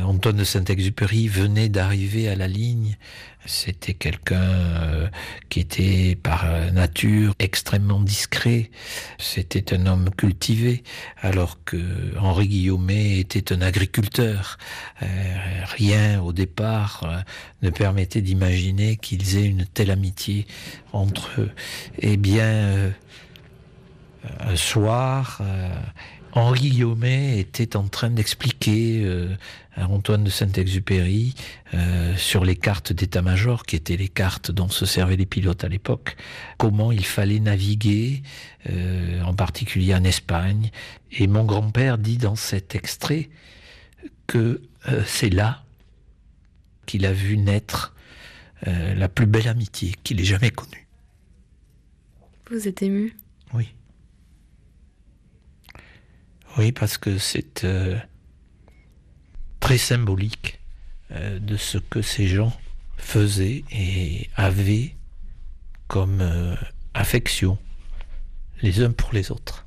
[0.06, 2.98] Antoine de Saint-Exupéry venait d'arriver à la ligne
[3.46, 5.10] c'était quelqu'un euh,
[5.50, 8.72] qui était par nature extrêmement discret.
[9.18, 10.84] C'était un homme cultivé,
[11.22, 11.78] alors que
[12.18, 14.58] Henri Guillaumet était un agriculteur.
[15.02, 15.06] Euh,
[15.66, 17.20] rien au départ euh,
[17.62, 20.48] ne permettait d'imaginer qu'ils aient une telle amitié
[20.94, 21.52] entre eux.
[22.00, 22.94] Eh bien,
[24.40, 25.42] un soir,
[26.36, 29.36] Henri Guillaumet était en train d'expliquer euh,
[29.76, 31.36] à Antoine de Saint-Exupéry
[31.76, 35.70] euh, sur les cartes d'état-major, qui étaient les cartes dont se servaient les pilotes à
[35.70, 36.16] l'époque,
[36.58, 38.24] comment il fallait naviguer,
[38.68, 40.72] euh, en particulier en Espagne.
[41.12, 43.30] Et mon grand-père dit dans cet extrait
[44.26, 44.62] que
[45.06, 45.64] c'est là
[46.88, 47.94] qu'il a vu naître
[48.66, 50.88] la plus belle amitié qu'il ait jamais connue.
[52.50, 53.16] Vous êtes ému?
[53.54, 53.74] Oui.
[56.58, 57.98] Oui, parce que c'est euh,
[59.60, 60.60] très symbolique
[61.12, 62.54] euh, de ce que ces gens
[62.98, 64.96] faisaient et avaient
[65.88, 66.56] comme euh,
[66.94, 67.58] affection
[68.62, 69.66] les uns pour les autres.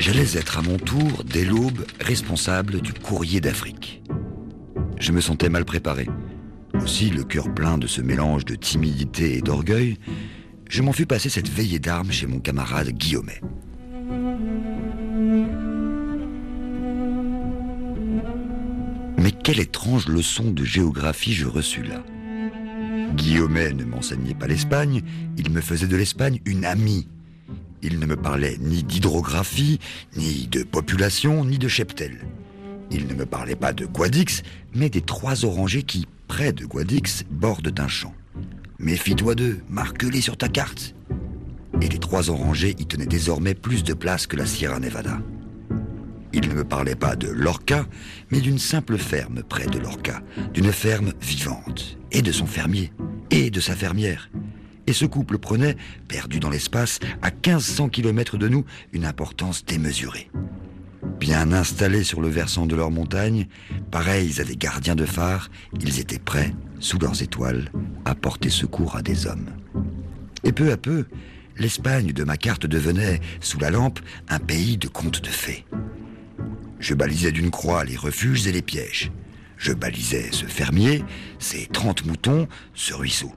[0.00, 4.02] J'allais être à mon tour, dès l'aube, responsable du courrier d'Afrique.
[4.98, 6.08] Je me sentais mal préparé.
[6.74, 9.98] Aussi, le cœur plein de ce mélange de timidité et d'orgueil,
[10.68, 13.40] je m'en fus passer cette veillée d'armes chez mon camarade Guillaumet.
[19.18, 22.04] Mais quelle étrange leçon de géographie je reçus là.
[23.14, 25.02] Guillaumet ne m'enseignait pas l'Espagne,
[25.36, 27.08] il me faisait de l'Espagne une amie.
[27.82, 29.78] Il ne me parlait ni d'hydrographie,
[30.16, 32.18] ni de population, ni de cheptel.
[32.90, 34.42] Il ne me parlait pas de Guadix,
[34.74, 38.14] mais des trois orangers qui, près de Guadix, bordent un champ.
[38.80, 40.94] Méfie-toi d'eux, marque-les sur ta carte.
[41.82, 45.18] Et les trois orangers y tenaient désormais plus de place que la Sierra Nevada.
[46.32, 47.86] Il ne me parlait pas de Lorca,
[48.30, 50.22] mais d'une simple ferme près de Lorca,
[50.54, 52.92] d'une ferme vivante, et de son fermier,
[53.32, 54.30] et de sa fermière.
[54.86, 60.30] Et ce couple prenait, perdu dans l'espace, à 1500 km de nous, une importance démesurée.
[61.18, 63.48] Bien installés sur le versant de leur montagne,
[63.90, 67.70] pareils à des gardiens de phare, ils étaient prêts, sous leurs étoiles,
[68.04, 68.14] à
[68.48, 69.50] secours à des hommes.
[70.44, 71.06] Et peu à peu,
[71.58, 75.64] l'Espagne de ma carte devenait, sous la lampe, un pays de contes de fées.
[76.78, 79.10] Je balisais d'une croix les refuges et les pièges.
[79.56, 81.04] Je balisais ce fermier,
[81.38, 83.32] ses trente moutons, ce ruisseau.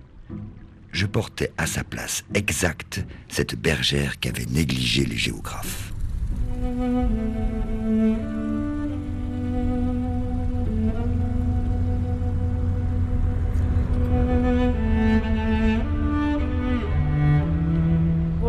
[0.92, 5.94] Je portais à sa place exacte cette bergère qu'avaient négligé les géographes.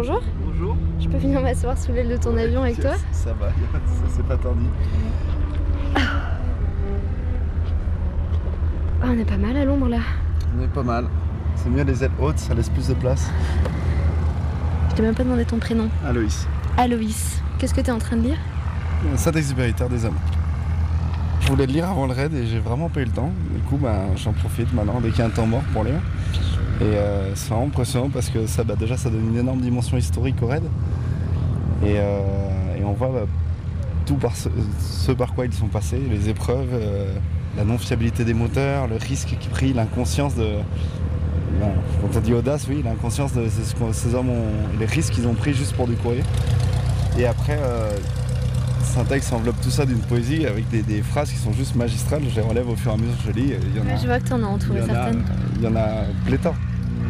[0.05, 0.21] Bonjour.
[0.45, 0.77] Bonjour.
[0.99, 4.27] Je peux venir m'asseoir sous l'aile de ton avion avec toi Ça va, ça c'est
[4.27, 4.65] pas tendu.
[5.95, 6.01] Ah,
[9.05, 10.01] On est pas mal à l'ombre là.
[10.59, 11.07] On est pas mal.
[11.55, 13.31] C'est mieux les ailes hautes, ça laisse plus de place.
[14.91, 15.89] Je t'ai même pas demandé ton prénom.
[16.05, 16.49] Aloïs.
[16.77, 17.41] Aloïs.
[17.61, 18.39] Qu'est-ce que t'es en train de lire?
[19.15, 20.19] Saint-Exupéry, Terre des Hommes.
[21.43, 23.31] Je voulais le lire avant le raid et j'ai vraiment pas eu le temps.
[23.69, 26.01] Coup, bah, j'en profite maintenant dès qu'il y a un temps mort pour lire.
[26.81, 29.97] Et euh, c'est vraiment impressionnant parce que ça, bah, déjà, ça donne une énorme dimension
[29.97, 30.65] historique au raid.
[31.85, 32.21] Et, euh,
[32.85, 33.27] on voit bah,
[34.05, 37.15] tout par ce, par quoi ils sont passés, les épreuves, euh,
[37.57, 40.49] la non-fiabilité des moteurs, le risque qu'ils prennent, l'inconscience de.
[41.61, 43.47] Quand on dit audace, oui, l'inconscience de
[43.93, 44.79] ces hommes ont.
[44.81, 46.25] les risques qu'ils ont pris juste pour du courrier.
[47.17, 47.57] Et après,
[48.83, 52.23] Syntax enveloppe tout ça d'une poésie avec des, des phrases qui sont juste magistrales.
[52.29, 53.53] Je les relève au fur et à mesure que je lis.
[53.75, 55.25] Il y en a, Je vois que t'en as entouré il y en a- certaines.
[55.57, 55.89] il y en a
[56.27, 56.55] pléthore.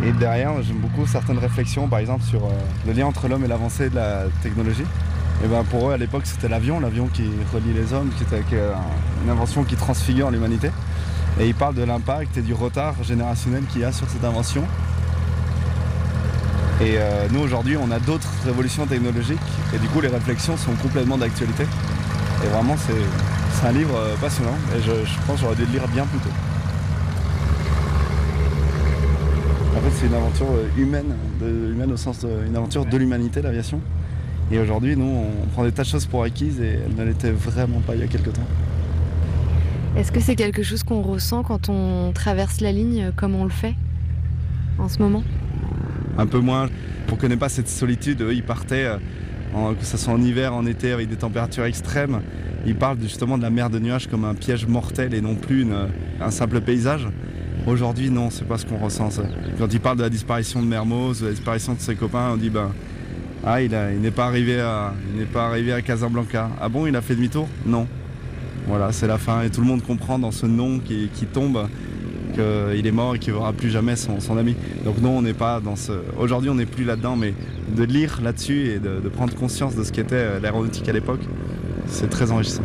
[0.04, 2.50] Et derrière, j'aime beaucoup certaines réflexions, par exemple sur euh,
[2.86, 4.84] le lien entre l'homme et l'avancée de la technologie.
[5.44, 8.36] Et ben pour eux, à l'époque, c'était l'avion, l'avion qui relie les hommes, qui était
[8.36, 10.70] un- une invention qui transfigure l'humanité.
[11.40, 14.62] Et ils parlent de l'impact et du retard générationnel qu'il y a sur cette invention.
[16.82, 19.38] Et euh, nous, aujourd'hui, on a d'autres révolutions technologiques.
[19.72, 21.62] Et du coup, les réflexions sont complètement d'actualité.
[22.44, 24.90] Et vraiment, c'est un livre passionnant et je,
[25.24, 26.28] pense que j'aurais dû le lire bien plus tôt.
[29.76, 33.80] En fait, c'est une aventure humaine, humaine au sens d'une aventure de l'humanité, l'aviation.
[34.50, 37.30] Et aujourd'hui, nous, on prend des tas de choses pour acquises et elles ne l'étaient
[37.30, 38.42] vraiment pas il y a quelques temps.
[39.96, 43.50] Est-ce que c'est quelque chose qu'on ressent quand on traverse la ligne comme on le
[43.50, 43.74] fait
[44.78, 45.22] en ce moment?
[46.18, 46.68] Un peu moins.
[47.08, 48.22] On ne connaît pas cette solitude.
[48.22, 52.20] Eux, ils partaient, euh, que ce soit en hiver, en été, avec des températures extrêmes.
[52.64, 55.66] Ils parlent justement de la mer de nuages comme un piège mortel et non plus
[56.20, 57.08] un simple paysage.
[57.66, 59.08] Aujourd'hui, non, c'est pas ce qu'on ressent.
[59.58, 62.36] Quand ils parlent de la disparition de Mermoz, de la disparition de ses copains, on
[62.36, 62.72] dit ben,
[63.44, 63.70] ah, il,
[64.00, 66.50] n'est pas arrivé à, il n'est pas arrivé à Casablanca.
[66.60, 67.48] Ah bon, il a fait demi-tour?
[67.64, 67.86] Non.
[68.66, 71.68] Voilà, c'est la fin et tout le monde comprend dans ce nom qui, tombe
[72.32, 74.56] qu'il est mort et qu'il ne verra plus jamais son, ami.
[74.84, 75.92] Donc non, on n'est pas dans ce.
[76.18, 77.34] Aujourd'hui, on n'est plus là-dedans, mais
[77.76, 81.20] de lire là-dessus et de, de prendre conscience de ce qu'était l'aéronautique à l'époque,
[81.86, 82.62] c'est très enrichissant.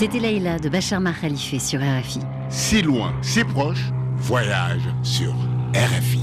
[0.00, 2.20] C'était Leïla de Bachar Khalife sur RFI.
[2.48, 5.30] Si loin, si proche, voyage sur
[5.74, 6.20] RFI.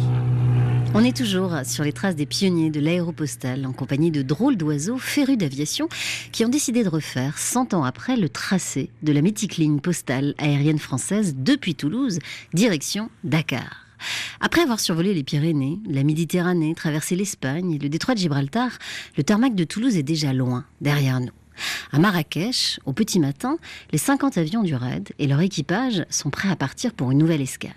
[0.96, 4.98] On est toujours sur les traces des pionniers de l'aéropostale en compagnie de drôles d'oiseaux
[4.98, 5.90] férus d'aviation
[6.32, 10.34] qui ont décidé de refaire, 100 ans après, le tracé de la mythique ligne postale
[10.40, 12.18] aérienne française depuis Toulouse,
[12.56, 13.86] direction Dakar.
[14.40, 18.72] Après avoir survolé les Pyrénées, la Méditerranée, traversé l'Espagne et le détroit de Gibraltar,
[19.18, 21.30] le tarmac de Toulouse est déjà loin, derrière nous.
[21.92, 23.58] À Marrakech, au petit matin,
[23.92, 27.42] les 50 avions du raid et leur équipage sont prêts à partir pour une nouvelle
[27.42, 27.72] escale.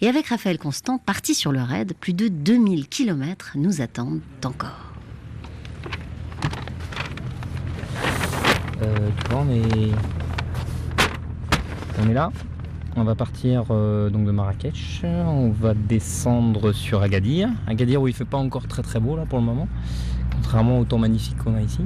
[0.00, 4.92] Et avec Raphaël Constant, parti sur le raid, plus de 2000 km nous attendent encore.
[8.82, 9.92] Euh, on est...
[12.12, 12.32] là.
[12.94, 15.02] On va partir euh, donc de Marrakech.
[15.04, 17.48] On va descendre sur Agadir.
[17.66, 19.66] Agadir où il fait pas encore très très beau là pour le moment,
[20.34, 21.80] contrairement au temps magnifique qu'on a ici.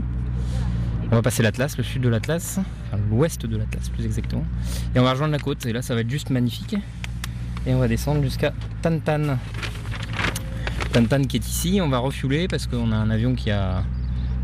[1.11, 4.45] On va passer l'Atlas, le sud de l'Atlas, enfin l'ouest de l'Atlas plus exactement.
[4.95, 6.77] Et on va rejoindre la côte, et là ça va être juste magnifique.
[7.67, 9.39] Et on va descendre jusqu'à Tantan.
[10.93, 13.85] Tantan qui est ici, on va refueler parce qu'on a un avion qui a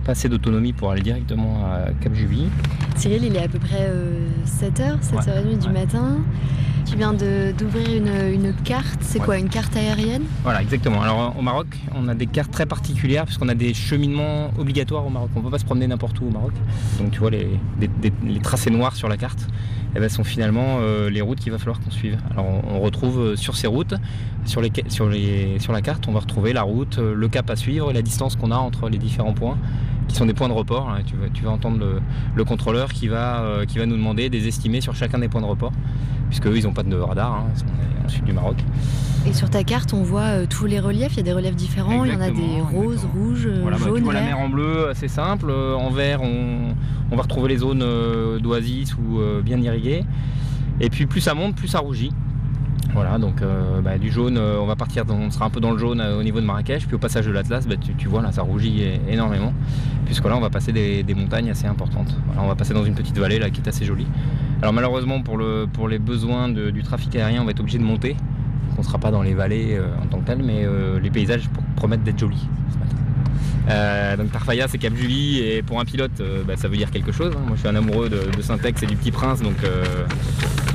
[0.05, 2.49] pas assez d'autonomie pour aller directement à Cap Juby.
[2.97, 3.91] Cyril, il est à peu près
[4.47, 6.19] 7h, euh, 7h30 du matin.
[6.93, 7.89] Tu viens d'ouvrir
[8.35, 10.25] une, carte, c'est quoi Une carte aérienne?
[10.43, 11.01] Voilà, exactement.
[11.01, 15.09] Alors au Maroc, on a des cartes très particulières puisqu'on a des cheminements obligatoires au
[15.09, 15.31] Maroc.
[15.35, 16.53] On ne peut pas se promener n'importe où au Maroc.
[17.01, 17.49] Donc tu vois les,
[18.43, 19.49] tracés noirs sur la carte,
[19.97, 22.19] eh ben, sont finalement euh, les routes qu'il va falloir qu'on suive.
[22.31, 23.95] Alors on, retrouve euh, sur ces routes,
[24.45, 27.49] sur, les, sur, les, sur la carte, on va retrouver la route, euh, le cap
[27.49, 29.57] à suivre et la distance qu'on a entre les différents points
[30.13, 30.89] qui sont des points de report.
[30.89, 31.01] Hein.
[31.07, 31.79] Tu, vas, tu, vas, entendre
[32.35, 35.47] le, contrôleur qui va, qui va nous demander des estimés sur chacun des points de
[35.47, 35.73] report
[36.33, 37.45] puisque eux, ils n'ont pas de radar, hein,
[38.07, 38.57] au sud du Maroc.
[39.27, 41.55] Et sur ta carte, on voit euh, tous les reliefs, il y a des reliefs
[41.55, 43.97] différents, il y en a des roses, rouges, voilà, bah, jaunes.
[43.99, 45.51] tu vois la mer en bleu, assez simple.
[45.51, 46.75] Euh, en vert, on,
[47.15, 50.05] va retrouver les zones euh, d'oasis ou bien irriguées.
[50.81, 52.13] Et puis plus ça monte, plus ça rougit.
[52.95, 55.71] Voilà, donc euh, bah, du jaune, euh, on va partir, on sera un peu dans
[55.71, 58.21] le jaune euh, au niveau de Marrakech, puis au passage de l'Atlas, bah, tu, vois
[58.21, 59.55] là, ça rougit énormément,
[60.05, 62.15] puisque là on va passer des, montagnes assez importantes.
[62.39, 64.07] On va passer dans une petite vallée là qui est assez jolie.
[64.61, 67.85] Alors malheureusement pour, le, pour les besoins du trafic aérien, on va être obligé de
[67.85, 68.11] monter.
[68.11, 70.67] Donc, on sera pas dans les vallées en tant que tel, mais
[71.03, 72.47] les paysages pro- promettent d'être jolis
[73.69, 77.13] ce donc Tarfaya c'est Cap Julie et pour un pilote bah, ça veut dire quelque
[77.13, 77.33] chose.
[77.35, 77.43] hein.
[77.47, 79.57] Moi je suis un amoureux de, de Syntex et du Petit Prince donc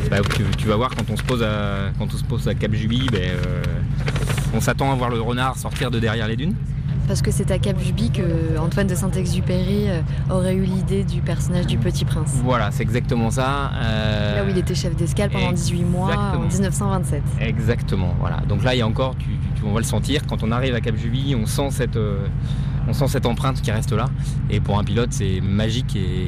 [0.10, 2.54] bah, tu, tu vas voir quand on se pose à, quand on se pose à
[2.56, 3.64] Cap Julie, ben, euh,
[4.54, 6.56] on s'attend à voir le renard sortir de derrière les dunes.
[7.08, 11.22] Parce que c'est à Cap Juby que Antoine de Saint-Exupéry euh, aurait eu l'idée du
[11.22, 12.34] personnage du Petit Prince.
[12.44, 13.72] Voilà c'est exactement ça.
[13.76, 16.90] Euh, Là où il était chef d'escale pendant 18 mois en Exactement.
[16.90, 17.24] 1927.
[17.40, 18.38] Exactement, voilà.
[18.50, 20.76] Donc là, il y a encore, tu, tu- on va le sentir, quand on arrive
[20.76, 22.28] à Cap Juby, on sent cette, euh,
[22.90, 24.08] on sent cette empreinte qui reste là.
[24.50, 26.28] Et pour un pilote, c'est magique et,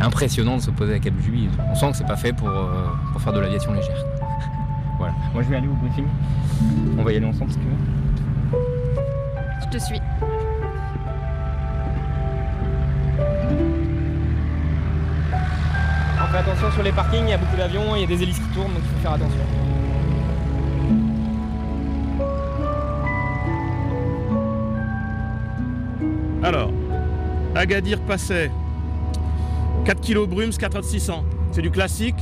[0.00, 1.48] impressionnant de se poser à Cap Juby.
[1.70, 4.04] On sent que c'est pas fait pour, euh, pour faire de l'aviation légère.
[4.98, 5.14] voilà.
[5.32, 6.06] Moi, je vais aller au briefing.
[6.98, 8.58] On va y aller ensemble si tu veux.
[9.62, 10.00] Je te suis.
[16.22, 18.22] On fait attention sur les parkings, il y a beaucoup d'avions, il y a des
[18.22, 19.40] hélices qui tournent, donc il faut faire attention.
[26.42, 26.70] Alors,
[27.54, 28.50] Agadir passait
[29.84, 31.24] 4 kg brumes, 4 heures 600.
[31.52, 32.16] C'est du classique.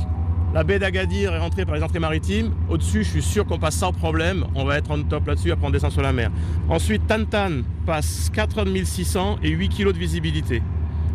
[0.53, 2.51] La baie d'Agadir est rentrée par les entrées maritimes.
[2.69, 4.45] Au-dessus, je suis sûr qu'on passe sans problème.
[4.53, 6.29] On va être en top là-dessus, après on descend sur la mer.
[6.67, 10.61] Ensuite, Tantan passe 4 heures de 1600 et 8 kg de visibilité.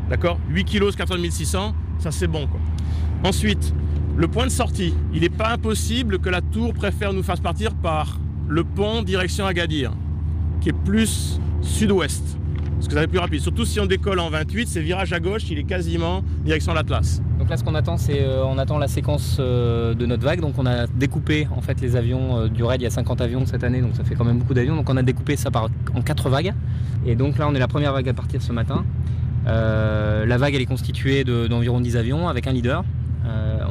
[0.08, 0.38] D'accord?
[0.48, 2.60] 8 kg, 4 heures de 1600, ça c'est bon quoi.
[3.24, 3.74] Ensuite,
[4.16, 4.94] le point de sortie.
[5.12, 8.18] Il n'est pas impossible que la tour préfère nous fasse partir par
[8.48, 9.92] le pont direction Agadir,
[10.62, 12.37] qui est plus sud-ouest.
[12.78, 13.40] Parce que ça va être plus rapide.
[13.40, 17.20] Surtout si on décolle en 28, c'est virage à gauche, il est quasiment direction l'Atlas.
[17.40, 20.40] Donc là, ce qu'on attend, c'est euh, on attend la séquence euh, de notre vague.
[20.40, 22.80] Donc on a découpé en fait les avions euh, du raid.
[22.80, 24.76] Il y a 50 avions cette année, donc ça fait quand même beaucoup d'avions.
[24.76, 26.52] Donc on a découpé ça par, en quatre vagues.
[27.04, 28.84] Et donc là, on est la première vague à partir ce matin.
[29.46, 32.84] La vague, elle est constituée de- d'environ 10 avions avec un leader.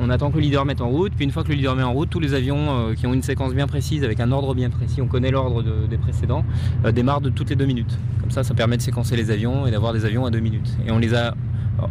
[0.07, 1.11] On attend que le leader mette en route.
[1.15, 3.13] Puis une fois que le leader met en route, tous les avions euh, qui ont
[3.13, 6.45] une séquence bien précise avec un ordre bien précis, on connaît l'ordre de- des précédents,
[6.85, 7.97] euh, démarrent de toutes les deux minutes.
[8.21, 10.77] Comme ça, ça permet de séquencer les avions et d'avoir des avions à deux minutes.
[10.87, 11.35] Et on les a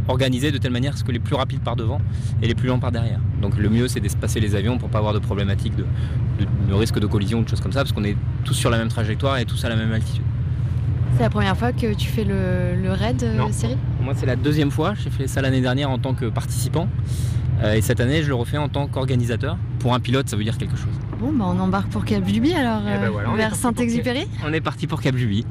[0.08, 2.00] organisés de telle manière que les plus rapides par devant
[2.42, 3.20] et les plus lents par derrière.
[3.42, 5.84] Donc le mieux c'est d'espacer les avions pour pas avoir de problématiques de,
[6.40, 8.70] de- de risque de collision ou de choses comme ça parce qu'on est tous sur
[8.70, 10.24] la même trajectoire et tous à la même altitude.
[11.16, 13.48] C'est la première fois que tu fais le, le raid, euh, Non.
[13.52, 13.76] Cyril?
[14.02, 16.88] Moi c'est la deuxième fois, j'ai fait ça l'année dernière en tant que participant
[17.62, 19.56] euh, et cette année je le refais en tant qu'organisateur.
[19.78, 20.92] Pour un pilote ça veut dire quelque chose.
[21.18, 24.52] Bon, bah on embarque pour Cap Juby alors, Eh ben euh, voilà, vers Saint-Exupéry On
[24.52, 25.46] est parti pour Cap Juby.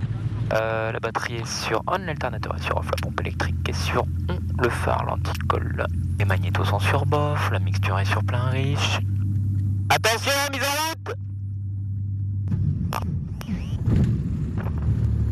[0.53, 4.05] Euh, la batterie est sur on, l'alternateur est sur off, la pompe électrique est sur
[4.29, 5.87] on, le phare, l'anticole,
[6.19, 8.99] les magnétos sont sur bof, la mixture est sur plein riche.
[9.89, 11.15] Attention, mise en route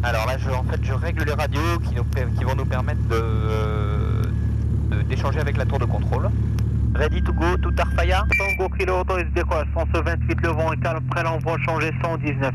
[0.03, 2.65] Alors là, je, en fait, je règle les radios qui, nous, per- qui vont nous
[2.65, 4.21] permettre de-
[4.95, 6.30] de- d'échanger avec la tour de contrôle.
[6.96, 11.04] Ready to go, tout Arfaya Tango Kilo autorise décoration ce 28, le vent est calme,
[11.08, 12.52] prêt l'envoi changé 119.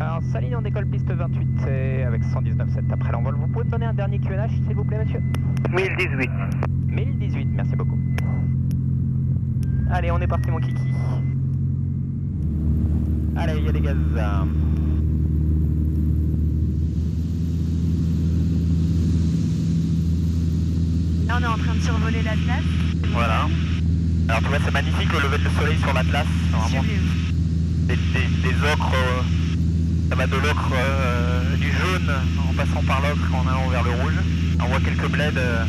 [0.00, 3.34] Alors, Saline, on décolle piste 28 et avec 119.7 après l'envol.
[3.36, 5.20] Vous pouvez me donner un dernier QNH, s'il vous plaît, monsieur?
[5.70, 6.30] 1018.
[6.86, 7.98] 1018, merci beaucoup.
[9.90, 10.92] Allez, on est parti, mon kiki.
[13.36, 13.96] Allez, il y a des gaz.
[14.14, 14.44] Là,
[21.30, 22.87] on est en train de survoler l'Atlas.
[23.12, 23.46] Voilà.
[24.28, 26.26] Alors, tu vois, c'est magnifique le lever de soleil sur l'Atlas.
[26.50, 26.84] C'est vraiment
[27.86, 28.92] des, des, des ocres.
[28.94, 29.22] euh,
[30.10, 32.10] ça va de l'ocre euh, du jaune
[32.48, 34.14] en passant par l'ocre en allant vers le rouge.
[34.60, 35.64] On voit quelques bleds euh,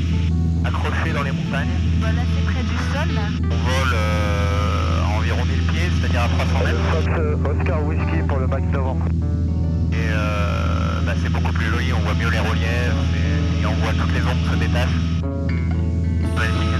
[0.65, 1.69] accrochés dans les montagnes.
[1.99, 3.27] Voilà, c'est près du sol, là.
[3.43, 7.59] On vole euh, à environ 1000 pieds, c'est-à-dire à 300 mètres.
[7.59, 9.05] Oscar Whisky pour le Mac Novembre.
[9.91, 13.73] Et euh, bah, c'est beaucoup plus joli, on voit mieux les reliefs et, et on
[13.75, 14.89] voit toutes les ombres se détachent.
[16.35, 16.78] Magnifique.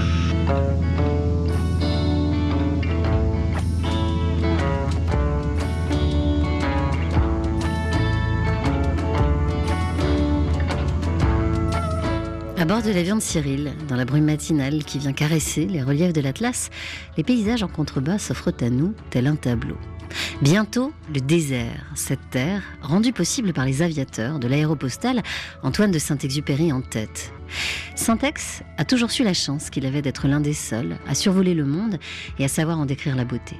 [12.60, 16.12] À bord de l'avion de Cyril, dans la brume matinale qui vient caresser les reliefs
[16.12, 16.68] de l'Atlas,
[17.16, 19.78] les paysages en contrebas s'offrent à nous tel un tableau.
[20.42, 25.22] Bientôt, le désert, cette terre, rendue possible par les aviateurs de l'aéropostale,
[25.62, 27.32] Antoine de Saint-Exupéry en tête.
[27.94, 31.64] Saint-Ex a toujours su la chance qu'il avait d'être l'un des seuls à survoler le
[31.64, 31.98] monde
[32.38, 33.56] et à savoir en décrire la beauté.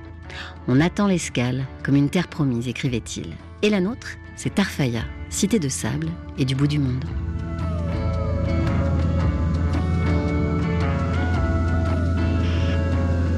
[0.68, 3.26] On attend l'escale comme une terre promise, écrivait-il.
[3.62, 7.04] Et la nôtre, c'est Tarfaya, cité de sable et du bout du monde.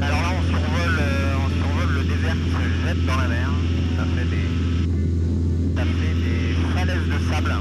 [0.00, 1.62] Alors là, on survole, euh, on
[2.84, 3.50] mètres dans la mer.
[3.96, 4.48] Ça fait des,
[5.76, 7.54] ça fait des falaises de sable.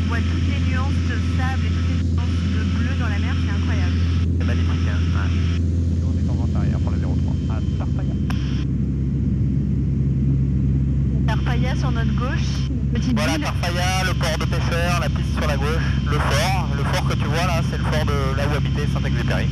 [0.00, 3.18] On voit toutes les nuances de sable et toutes les nuances de bleu dans la
[3.18, 3.98] mer, c'est incroyable.
[4.38, 4.88] C'est magnifique.
[4.88, 5.30] Hein
[6.04, 8.14] On est en vente arrière pour la 03 à Tarfaya.
[11.26, 13.44] Tarfaya sur notre gauche, petite Voilà ville.
[13.44, 16.68] Tarfaya, le port de pêcheurs, la piste sur la gauche, le fort.
[16.76, 19.48] Le fort que tu vois là, c'est le fort de là où habitait Saint-Exupéry.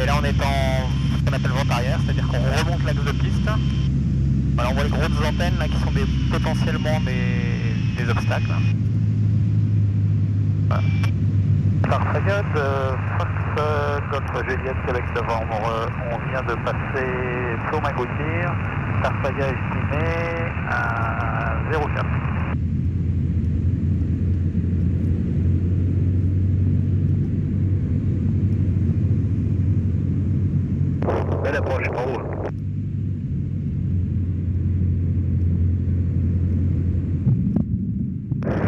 [0.00, 0.88] Et là on est en
[1.18, 3.48] ce qu'on appelle vente arrière, c'est-à-dire qu'on remonte l'axe de piste.
[4.54, 8.50] Voilà, on voit les grosses antennes là qui sont des, potentiellement des, des obstacles.
[10.68, 10.82] Voilà.
[11.88, 17.06] Tarfaya de Fox euh, Golf Juliette Québec Novembre, euh, on vient de passer
[17.70, 18.54] Tourmagotir,
[19.02, 19.48] Tarfaya
[19.90, 22.20] estimé à 0,4.
[31.42, 32.22] Belle approche, bravo.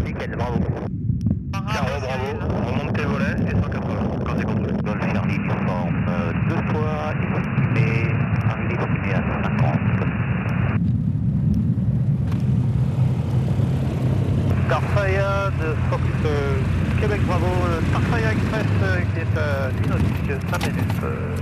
[0.04, 0.58] Nickel, bravo.
[1.72, 2.28] Caro, bravo.
[2.66, 4.24] On monte tes volets et 180.
[4.24, 4.72] Quand c'est contrôlé.
[4.84, 6.06] Golf Charlie forme
[6.48, 7.88] deux fois estimé,
[8.48, 9.52] arrivé estimé à 50.
[14.68, 16.56] Tarfaya de Fox euh,
[17.00, 21.02] Québec Bravo, le Tarfaya Express euh, qui est à Dynautique, 5 minutes.
[21.02, 21.36] Euh,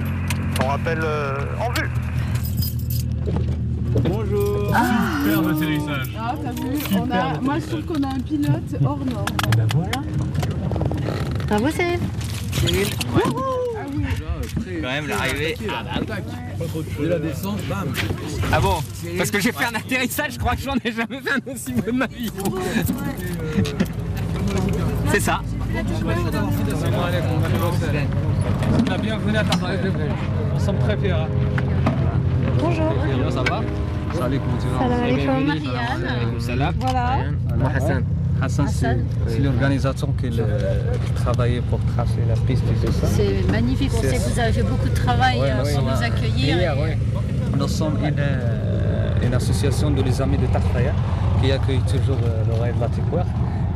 [0.63, 1.91] on rappelle euh, en vue.
[4.09, 8.77] Bonjour Superbe atterrissage Ah, t'as vu on a, Moi, je trouve qu'on a un pilote
[8.85, 9.27] hors norme.
[9.57, 9.91] Ben voilà
[11.49, 11.99] Bravo Cyril
[12.63, 14.05] Ah oui.
[14.81, 15.57] Quand même l'arrivée.
[15.69, 16.17] Ah bah
[17.03, 17.93] Et la descente, bam
[18.53, 18.77] Ah bon
[19.19, 21.73] Parce que j'ai fait un atterrissage, je crois que j'en ai jamais fait un aussi
[21.73, 22.31] beau de ma vie.
[25.11, 25.41] C'est ça.
[28.89, 29.45] La bienvenue à.
[30.55, 31.13] On semble très fiers.
[31.13, 31.29] hein.
[32.59, 32.93] Bonjour.
[33.31, 33.61] Ça va.
[34.13, 34.33] Salam
[35.03, 36.41] alaikum.
[36.41, 36.75] Salam.
[36.81, 37.19] Voilà.
[37.57, 38.05] Moi, Hassan.
[38.43, 38.67] Hassan,
[39.29, 40.31] c'est l'organisation qui,
[41.17, 42.65] travaillait pour tracer la piste.
[43.05, 46.57] C'est magnifique, on sait que vous avez fait beaucoup de travail euh, pour nous accueillir.
[47.57, 50.93] Nous sommes une, euh, association de les amis de Tarfaya
[51.43, 53.27] qui accueille toujours euh, le rêve de la Tiquoire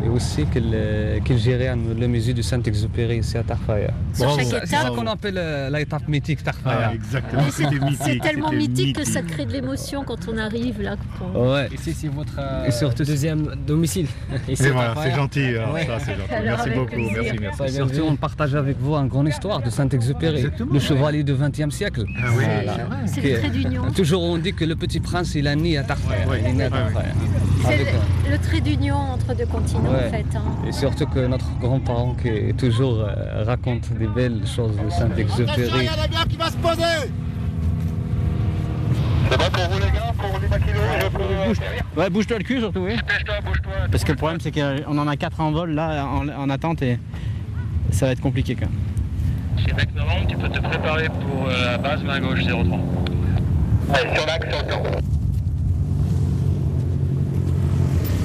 [0.05, 3.90] et aussi qu'il euh, gérait le musée du Saint-Exupéry ici à Tarfaya.
[4.12, 6.92] C'est ça qu'on appelle euh, l'étape mythique Tarfaya.
[6.92, 7.64] Mais c'est-
[8.05, 10.96] C'est tellement mythique que ça crée de l'émotion quand on arrive là.
[11.34, 11.68] on- Ouais.
[11.74, 14.07] Ici, c'est votre Et surtout- deuxième domicile.
[14.48, 15.86] Et voilà, c'est gentil, hein, Ouais.
[15.86, 16.44] ça, c'est gentil.
[16.44, 17.62] Merci beaucoup, merci, merci.
[17.64, 21.74] Et surtout, on partage avec vous une grande histoire de Saint-Exupéry, le chevalier du XXe
[21.74, 22.05] siècle.
[22.07, 22.44] oui.
[23.07, 23.40] C'est vrai.
[23.42, 23.90] C'est d'union.
[23.92, 26.24] Toujours on dit que le petit prince, il a né à Tarfaya.
[26.40, 27.12] Il est né à Tarfaya.
[27.66, 30.07] C'est le trait d'union entre deux continents Ouais.
[30.07, 30.36] en fait.
[30.36, 30.42] hein.
[30.68, 35.88] Et surtout que notre grand-parent qui est toujours euh, raconte des belles choses de Saint-Exupéry.
[36.28, 37.11] qui va se poser
[39.30, 42.01] C'est bon pour vous les gars, pour les maquinos, je peux...
[42.01, 42.97] Ouais, bouge-toi le cul surtout, oui.
[42.97, 43.72] Dépêche-toi, bouge-toi.
[43.90, 46.82] Parce que le problème, c'est qu'on en a 4 en vol là, en, en attente,
[46.82, 46.99] et
[47.90, 49.64] ça va être compliqué quand même.
[49.66, 52.55] Québec Novembre, tu peux te préparer pour euh, la base main gauche 03.
[53.95, 54.82] Allez, sur l'axe, sur le camp.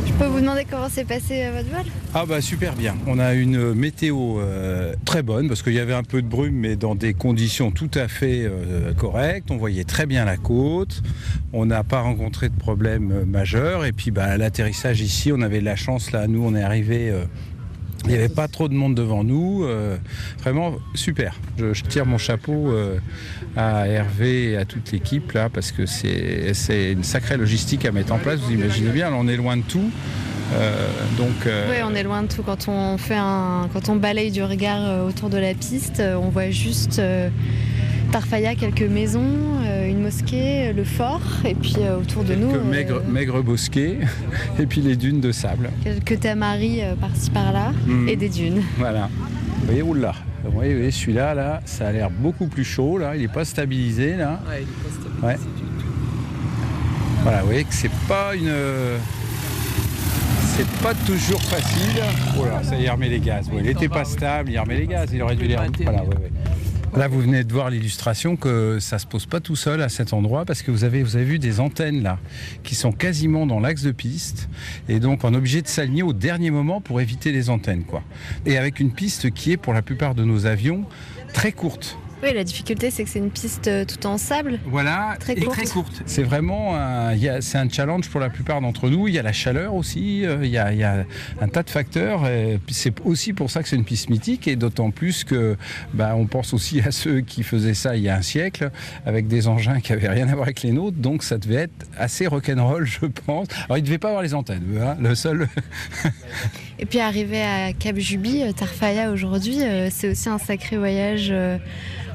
[0.06, 1.86] Je peux vous demander comment s'est passé euh, votre vol?
[2.14, 2.96] Ah bah super bien.
[3.08, 6.56] On a une météo euh, très bonne parce qu'il y avait un peu de brume
[6.56, 9.50] mais dans des conditions tout à fait euh, correctes.
[9.50, 11.02] On voyait très bien la côte.
[11.54, 13.86] On n'a pas rencontré de problème euh, majeur.
[13.86, 16.28] Et puis bah, l'atterrissage ici, on avait de la chance là.
[16.28, 17.10] Nous, on est arrivé.
[17.10, 17.24] euh,
[18.06, 19.64] il n'y avait pas trop de monde devant nous.
[19.66, 19.98] euh,
[20.42, 21.36] vraiment super.
[21.58, 22.98] Je, tire mon chapeau euh,
[23.58, 28.14] à Hervé et à toute l'équipe là parce que c'est une sacrée logistique à mettre
[28.14, 28.40] en place.
[28.40, 29.90] Vous imaginez bien, là, on est loin de tout.
[30.56, 30.88] Euh,
[31.18, 32.42] donc, euh, Oui, on est loin de tout.
[32.44, 36.30] Quand on fait un, quand on balaye du regard euh, autour de la piste, on
[36.30, 37.30] voit juste euh,
[38.12, 39.28] Tarfaya, quelques maisons,
[39.88, 43.98] une mosquée, le fort, et puis autour de nous, quelques maigres, maigres bosquets
[44.60, 45.70] et puis les dunes de sable.
[45.84, 48.10] quelques tamaris par-ci par-là, Mm.
[48.10, 48.64] et des dunes.
[48.80, 49.10] Voilà.
[49.60, 50.16] Vous voyez, oula.
[50.44, 52.98] Vous voyez, voyez, celui-là, là, ça a l'air beaucoup plus chaud.
[52.98, 54.40] Là, il n'est pas stabilisé là.
[55.24, 55.38] Ouais.
[57.24, 58.52] Voilà, vous voyez que c'est pas une.
[60.56, 62.04] C'est pas toujours facile.
[62.38, 63.48] Oh là, ça il remet les gaz.
[63.50, 65.10] Ouais, il n'était pas stable, il remet les gaz.
[65.14, 65.80] Il aurait dû les remettre.
[65.84, 66.32] Voilà, ouais, ouais.
[66.96, 70.12] Là, vous venez de voir l'illustration que ça se pose pas tout seul à cet
[70.12, 72.18] endroit parce que vous avez, vous avez vu des antennes là
[72.64, 74.50] qui sont quasiment dans l'axe de piste
[74.90, 78.04] et donc on est obligé de s'aligner au dernier moment pour éviter les antennes quoi.
[78.46, 80.84] Et avec une piste qui est pour la plupart de nos avions
[81.32, 81.98] très courte.
[82.22, 84.60] Oui, la difficulté, c'est que c'est une piste euh, tout en sable.
[84.66, 85.56] Voilà, très et courte.
[85.58, 86.02] très courte.
[86.06, 89.08] C'est vraiment un, il y a- c'est un challenge pour la plupart d'entre nous.
[89.08, 91.06] Il y a la chaleur aussi, euh, il y a, il y a
[91.40, 92.28] un tas de facteurs.
[92.28, 95.56] et C'est aussi pour ça que c'est une piste mythique et d'autant plus que
[95.94, 98.70] bah, on pense aussi à ceux qui faisaient ça il y a un siècle
[99.06, 100.98] avec des engins qui avaient rien à voir avec les nôtres.
[100.98, 103.48] Donc ça devait être assez rock'n'roll, je pense.
[103.66, 104.78] Alors ils devaient pas avoir les antennes.
[104.82, 104.98] hein.
[105.00, 105.48] Le seul.
[106.80, 111.28] Et puis arriver à Cap Juby, euh, Tarfaya aujourd'hui, euh, c'est aussi un sacré voyage
[111.30, 111.58] euh,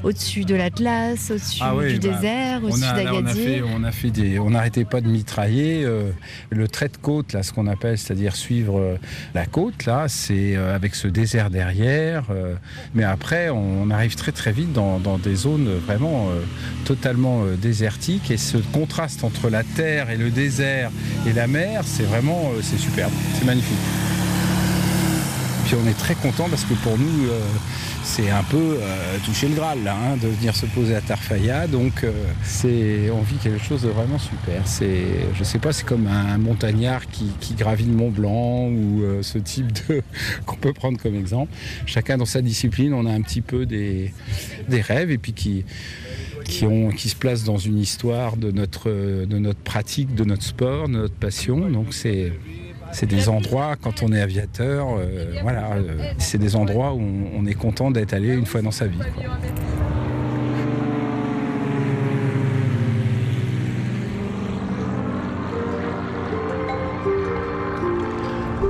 [0.05, 3.65] au-dessus de l'Atlas, au-dessus Ah oui, du bah, désert, au-dessus d'Agadir.
[3.75, 6.11] on a fait des, on n'arrêtait pas de mitrailler euh,
[6.51, 8.97] le trait de côte là, ce qu'on appelle, c'est-à-dire suivre
[9.33, 12.25] la côte là, c'est euh, avec ce désert derrière.
[12.29, 12.55] euh,
[12.93, 16.29] mais après, on, arrive très très vite dans, dans des zones vraiment
[16.85, 20.91] totalement désertiques et ce contraste entre la terre et le désert
[21.27, 23.77] et la mer, c'est vraiment, c'est superbe, c'est magnifique.
[25.65, 27.39] Puis on est très content parce que pour nous, euh,
[28.03, 31.65] c'est un peu euh, toucher le Graal là, hein, de venir se poser à Tarfaya.
[31.65, 34.61] Donc euh, on vit quelque chose de vraiment super.
[34.65, 39.03] C'est, je sais pas, c'est comme un montagnard qui, qui gravit le Mont Blanc ou
[39.23, 40.03] ce type de
[40.45, 41.51] qu'on peut prendre comme exemple.
[41.87, 44.13] Chacun dans sa discipline, on a un petit peu des,
[44.69, 45.65] des rêves et puis qui
[46.43, 50.43] qui, ont, qui se placent dans une histoire de notre, de notre pratique, de notre
[50.43, 51.71] sport, de notre passion.
[51.71, 52.33] Donc c'est,
[52.95, 57.01] c'est des endroits, quand on est aviateur, euh, voilà, euh, c'est des endroits où
[57.35, 58.97] on, est content d'être allé une fois dans sa vie.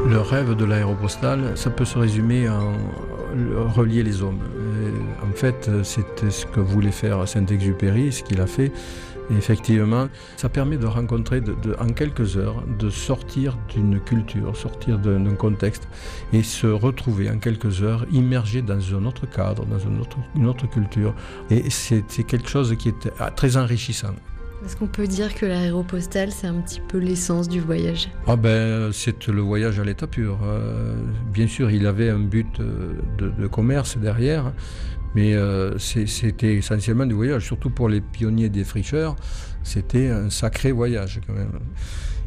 [0.10, 2.74] Le rêve de l'aéropostale, ça peut se résumer en
[3.70, 4.40] relier les hommes.
[5.22, 8.72] En fait, c'était ce que voulait faire Saint-Exupéry, ce qu'il a fait.
[9.32, 10.08] Et effectivement,
[10.38, 15.34] ça permet de rencontrer de- de- en quelques heures, de sortir d'une culture, sortir d'un
[15.36, 15.88] contexte
[16.32, 20.46] et se retrouver en quelques heures immergé dans un autre cadre, dans une autre, une
[20.48, 21.14] autre culture.
[21.50, 24.14] Et c'est quelque chose qui est ah, très enrichissant.
[24.64, 28.10] Est-ce qu'on peut dire que l'aéropostale, c'est un petit peu l'essence du voyage?
[28.26, 30.40] Ah ben, c'est le voyage à l'état pur.
[30.44, 30.96] Euh,
[31.32, 34.54] bien sûr, il avait un but euh, de, de commerce derrière,
[35.16, 39.16] mais euh, c'était essentiellement du voyage, surtout pour les pionniers des fricheurs.
[39.63, 41.59] C'était un sacré voyage quand même.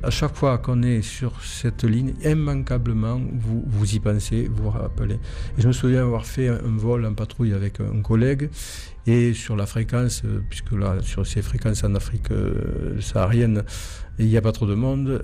[0.03, 4.71] À chaque fois qu'on est sur cette ligne, immanquablement, vous, vous y pensez, vous vous
[4.71, 5.17] rappelez.
[5.59, 8.49] Et je me souviens avoir fait un, vol en patrouille avec un collègue,
[9.07, 13.65] et sur la fréquence, euh, puisque là, sur ces fréquences en Afrique euh, saharienne,
[14.19, 15.23] il n'y a pas trop de monde,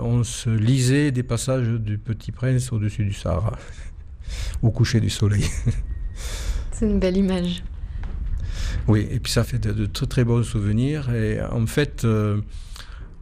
[0.00, 3.56] on se lisait des passages du Petit Prince au-dessus du Sahara,
[4.62, 5.44] au coucher du soleil.
[6.74, 7.62] C'est une belle image.
[8.88, 11.14] Oui, et puis ça fait de, très très bons souvenirs.
[11.14, 12.40] Et en fait, euh,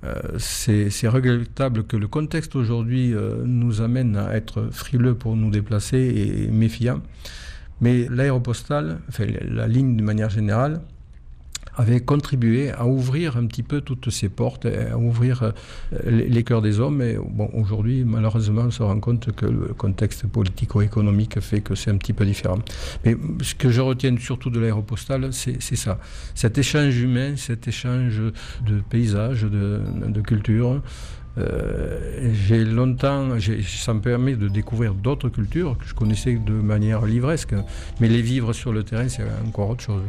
[0.04, 5.36] euh, c'est c'est regrettable que le contexte aujourd'hui euh, nous amène à être frileux pour
[5.36, 7.02] nous déplacer et méfiants.
[7.82, 10.80] Mais l'aéropostale, enfin la ligne de manière générale,
[11.76, 15.52] avait contribué à ouvrir un petit peu toutes ces portes, à ouvrir euh,
[16.06, 17.02] les, cœurs des hommes.
[17.02, 21.90] Et bon, aujourd'hui, malheureusement, on se rend compte que le contexte politico-économique fait que c'est
[21.90, 22.58] un petit peu différent.
[23.04, 25.98] Mais ce que je retiens surtout de l'aéropostale, c'est ça.
[26.34, 28.20] Cet échange humain, cet échange
[28.66, 30.82] de paysages, de, de culture.
[31.38, 33.28] Euh, j'ai longtemps,
[33.64, 37.54] ça me permet de découvrir d'autres cultures que je connaissais de manière livresque,
[38.00, 40.02] mais les vivre sur le terrain, c'est encore autre chose.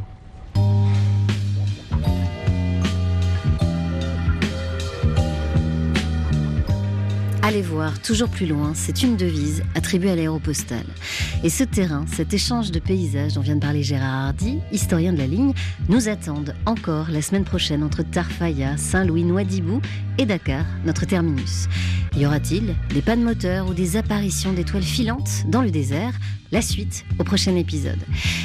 [7.45, 10.85] Allez voir toujours plus loin, c'est une devise attribuée à l'aéropostale.
[11.43, 15.17] Et ce terrain, cet échange de paysages dont vient de parler Gérard Hardy, historien de
[15.17, 15.51] la ligne,
[15.89, 19.81] nous attendent encore la semaine prochaine entre Tarfaya, Saint-Louis, Nouadhibou
[20.17, 21.67] et Dakar, notre terminus.
[22.15, 26.13] Y aura-t-il des pannes moteurs ou des apparitions d'étoiles filantes dans le désert?
[26.53, 27.97] La suite au prochain épisode.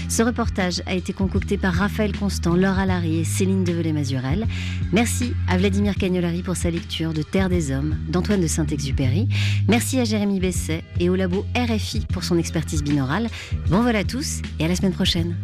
[0.08, 4.46] Ce reportage a été concocté par Raphaël Constant, Laura Larry et Céline Develay-Mazurel.
[4.92, 9.28] Merci à Vladimir Cagnolari pour sa lecture de Terre des Hommes d'Antoine de Saint-Exupéry.
[9.68, 13.28] Merci à Jérémy Besset et au labo RFI pour son expertise binaurale.
[13.68, 15.36] Bon vol à tous et à la semaine prochaine.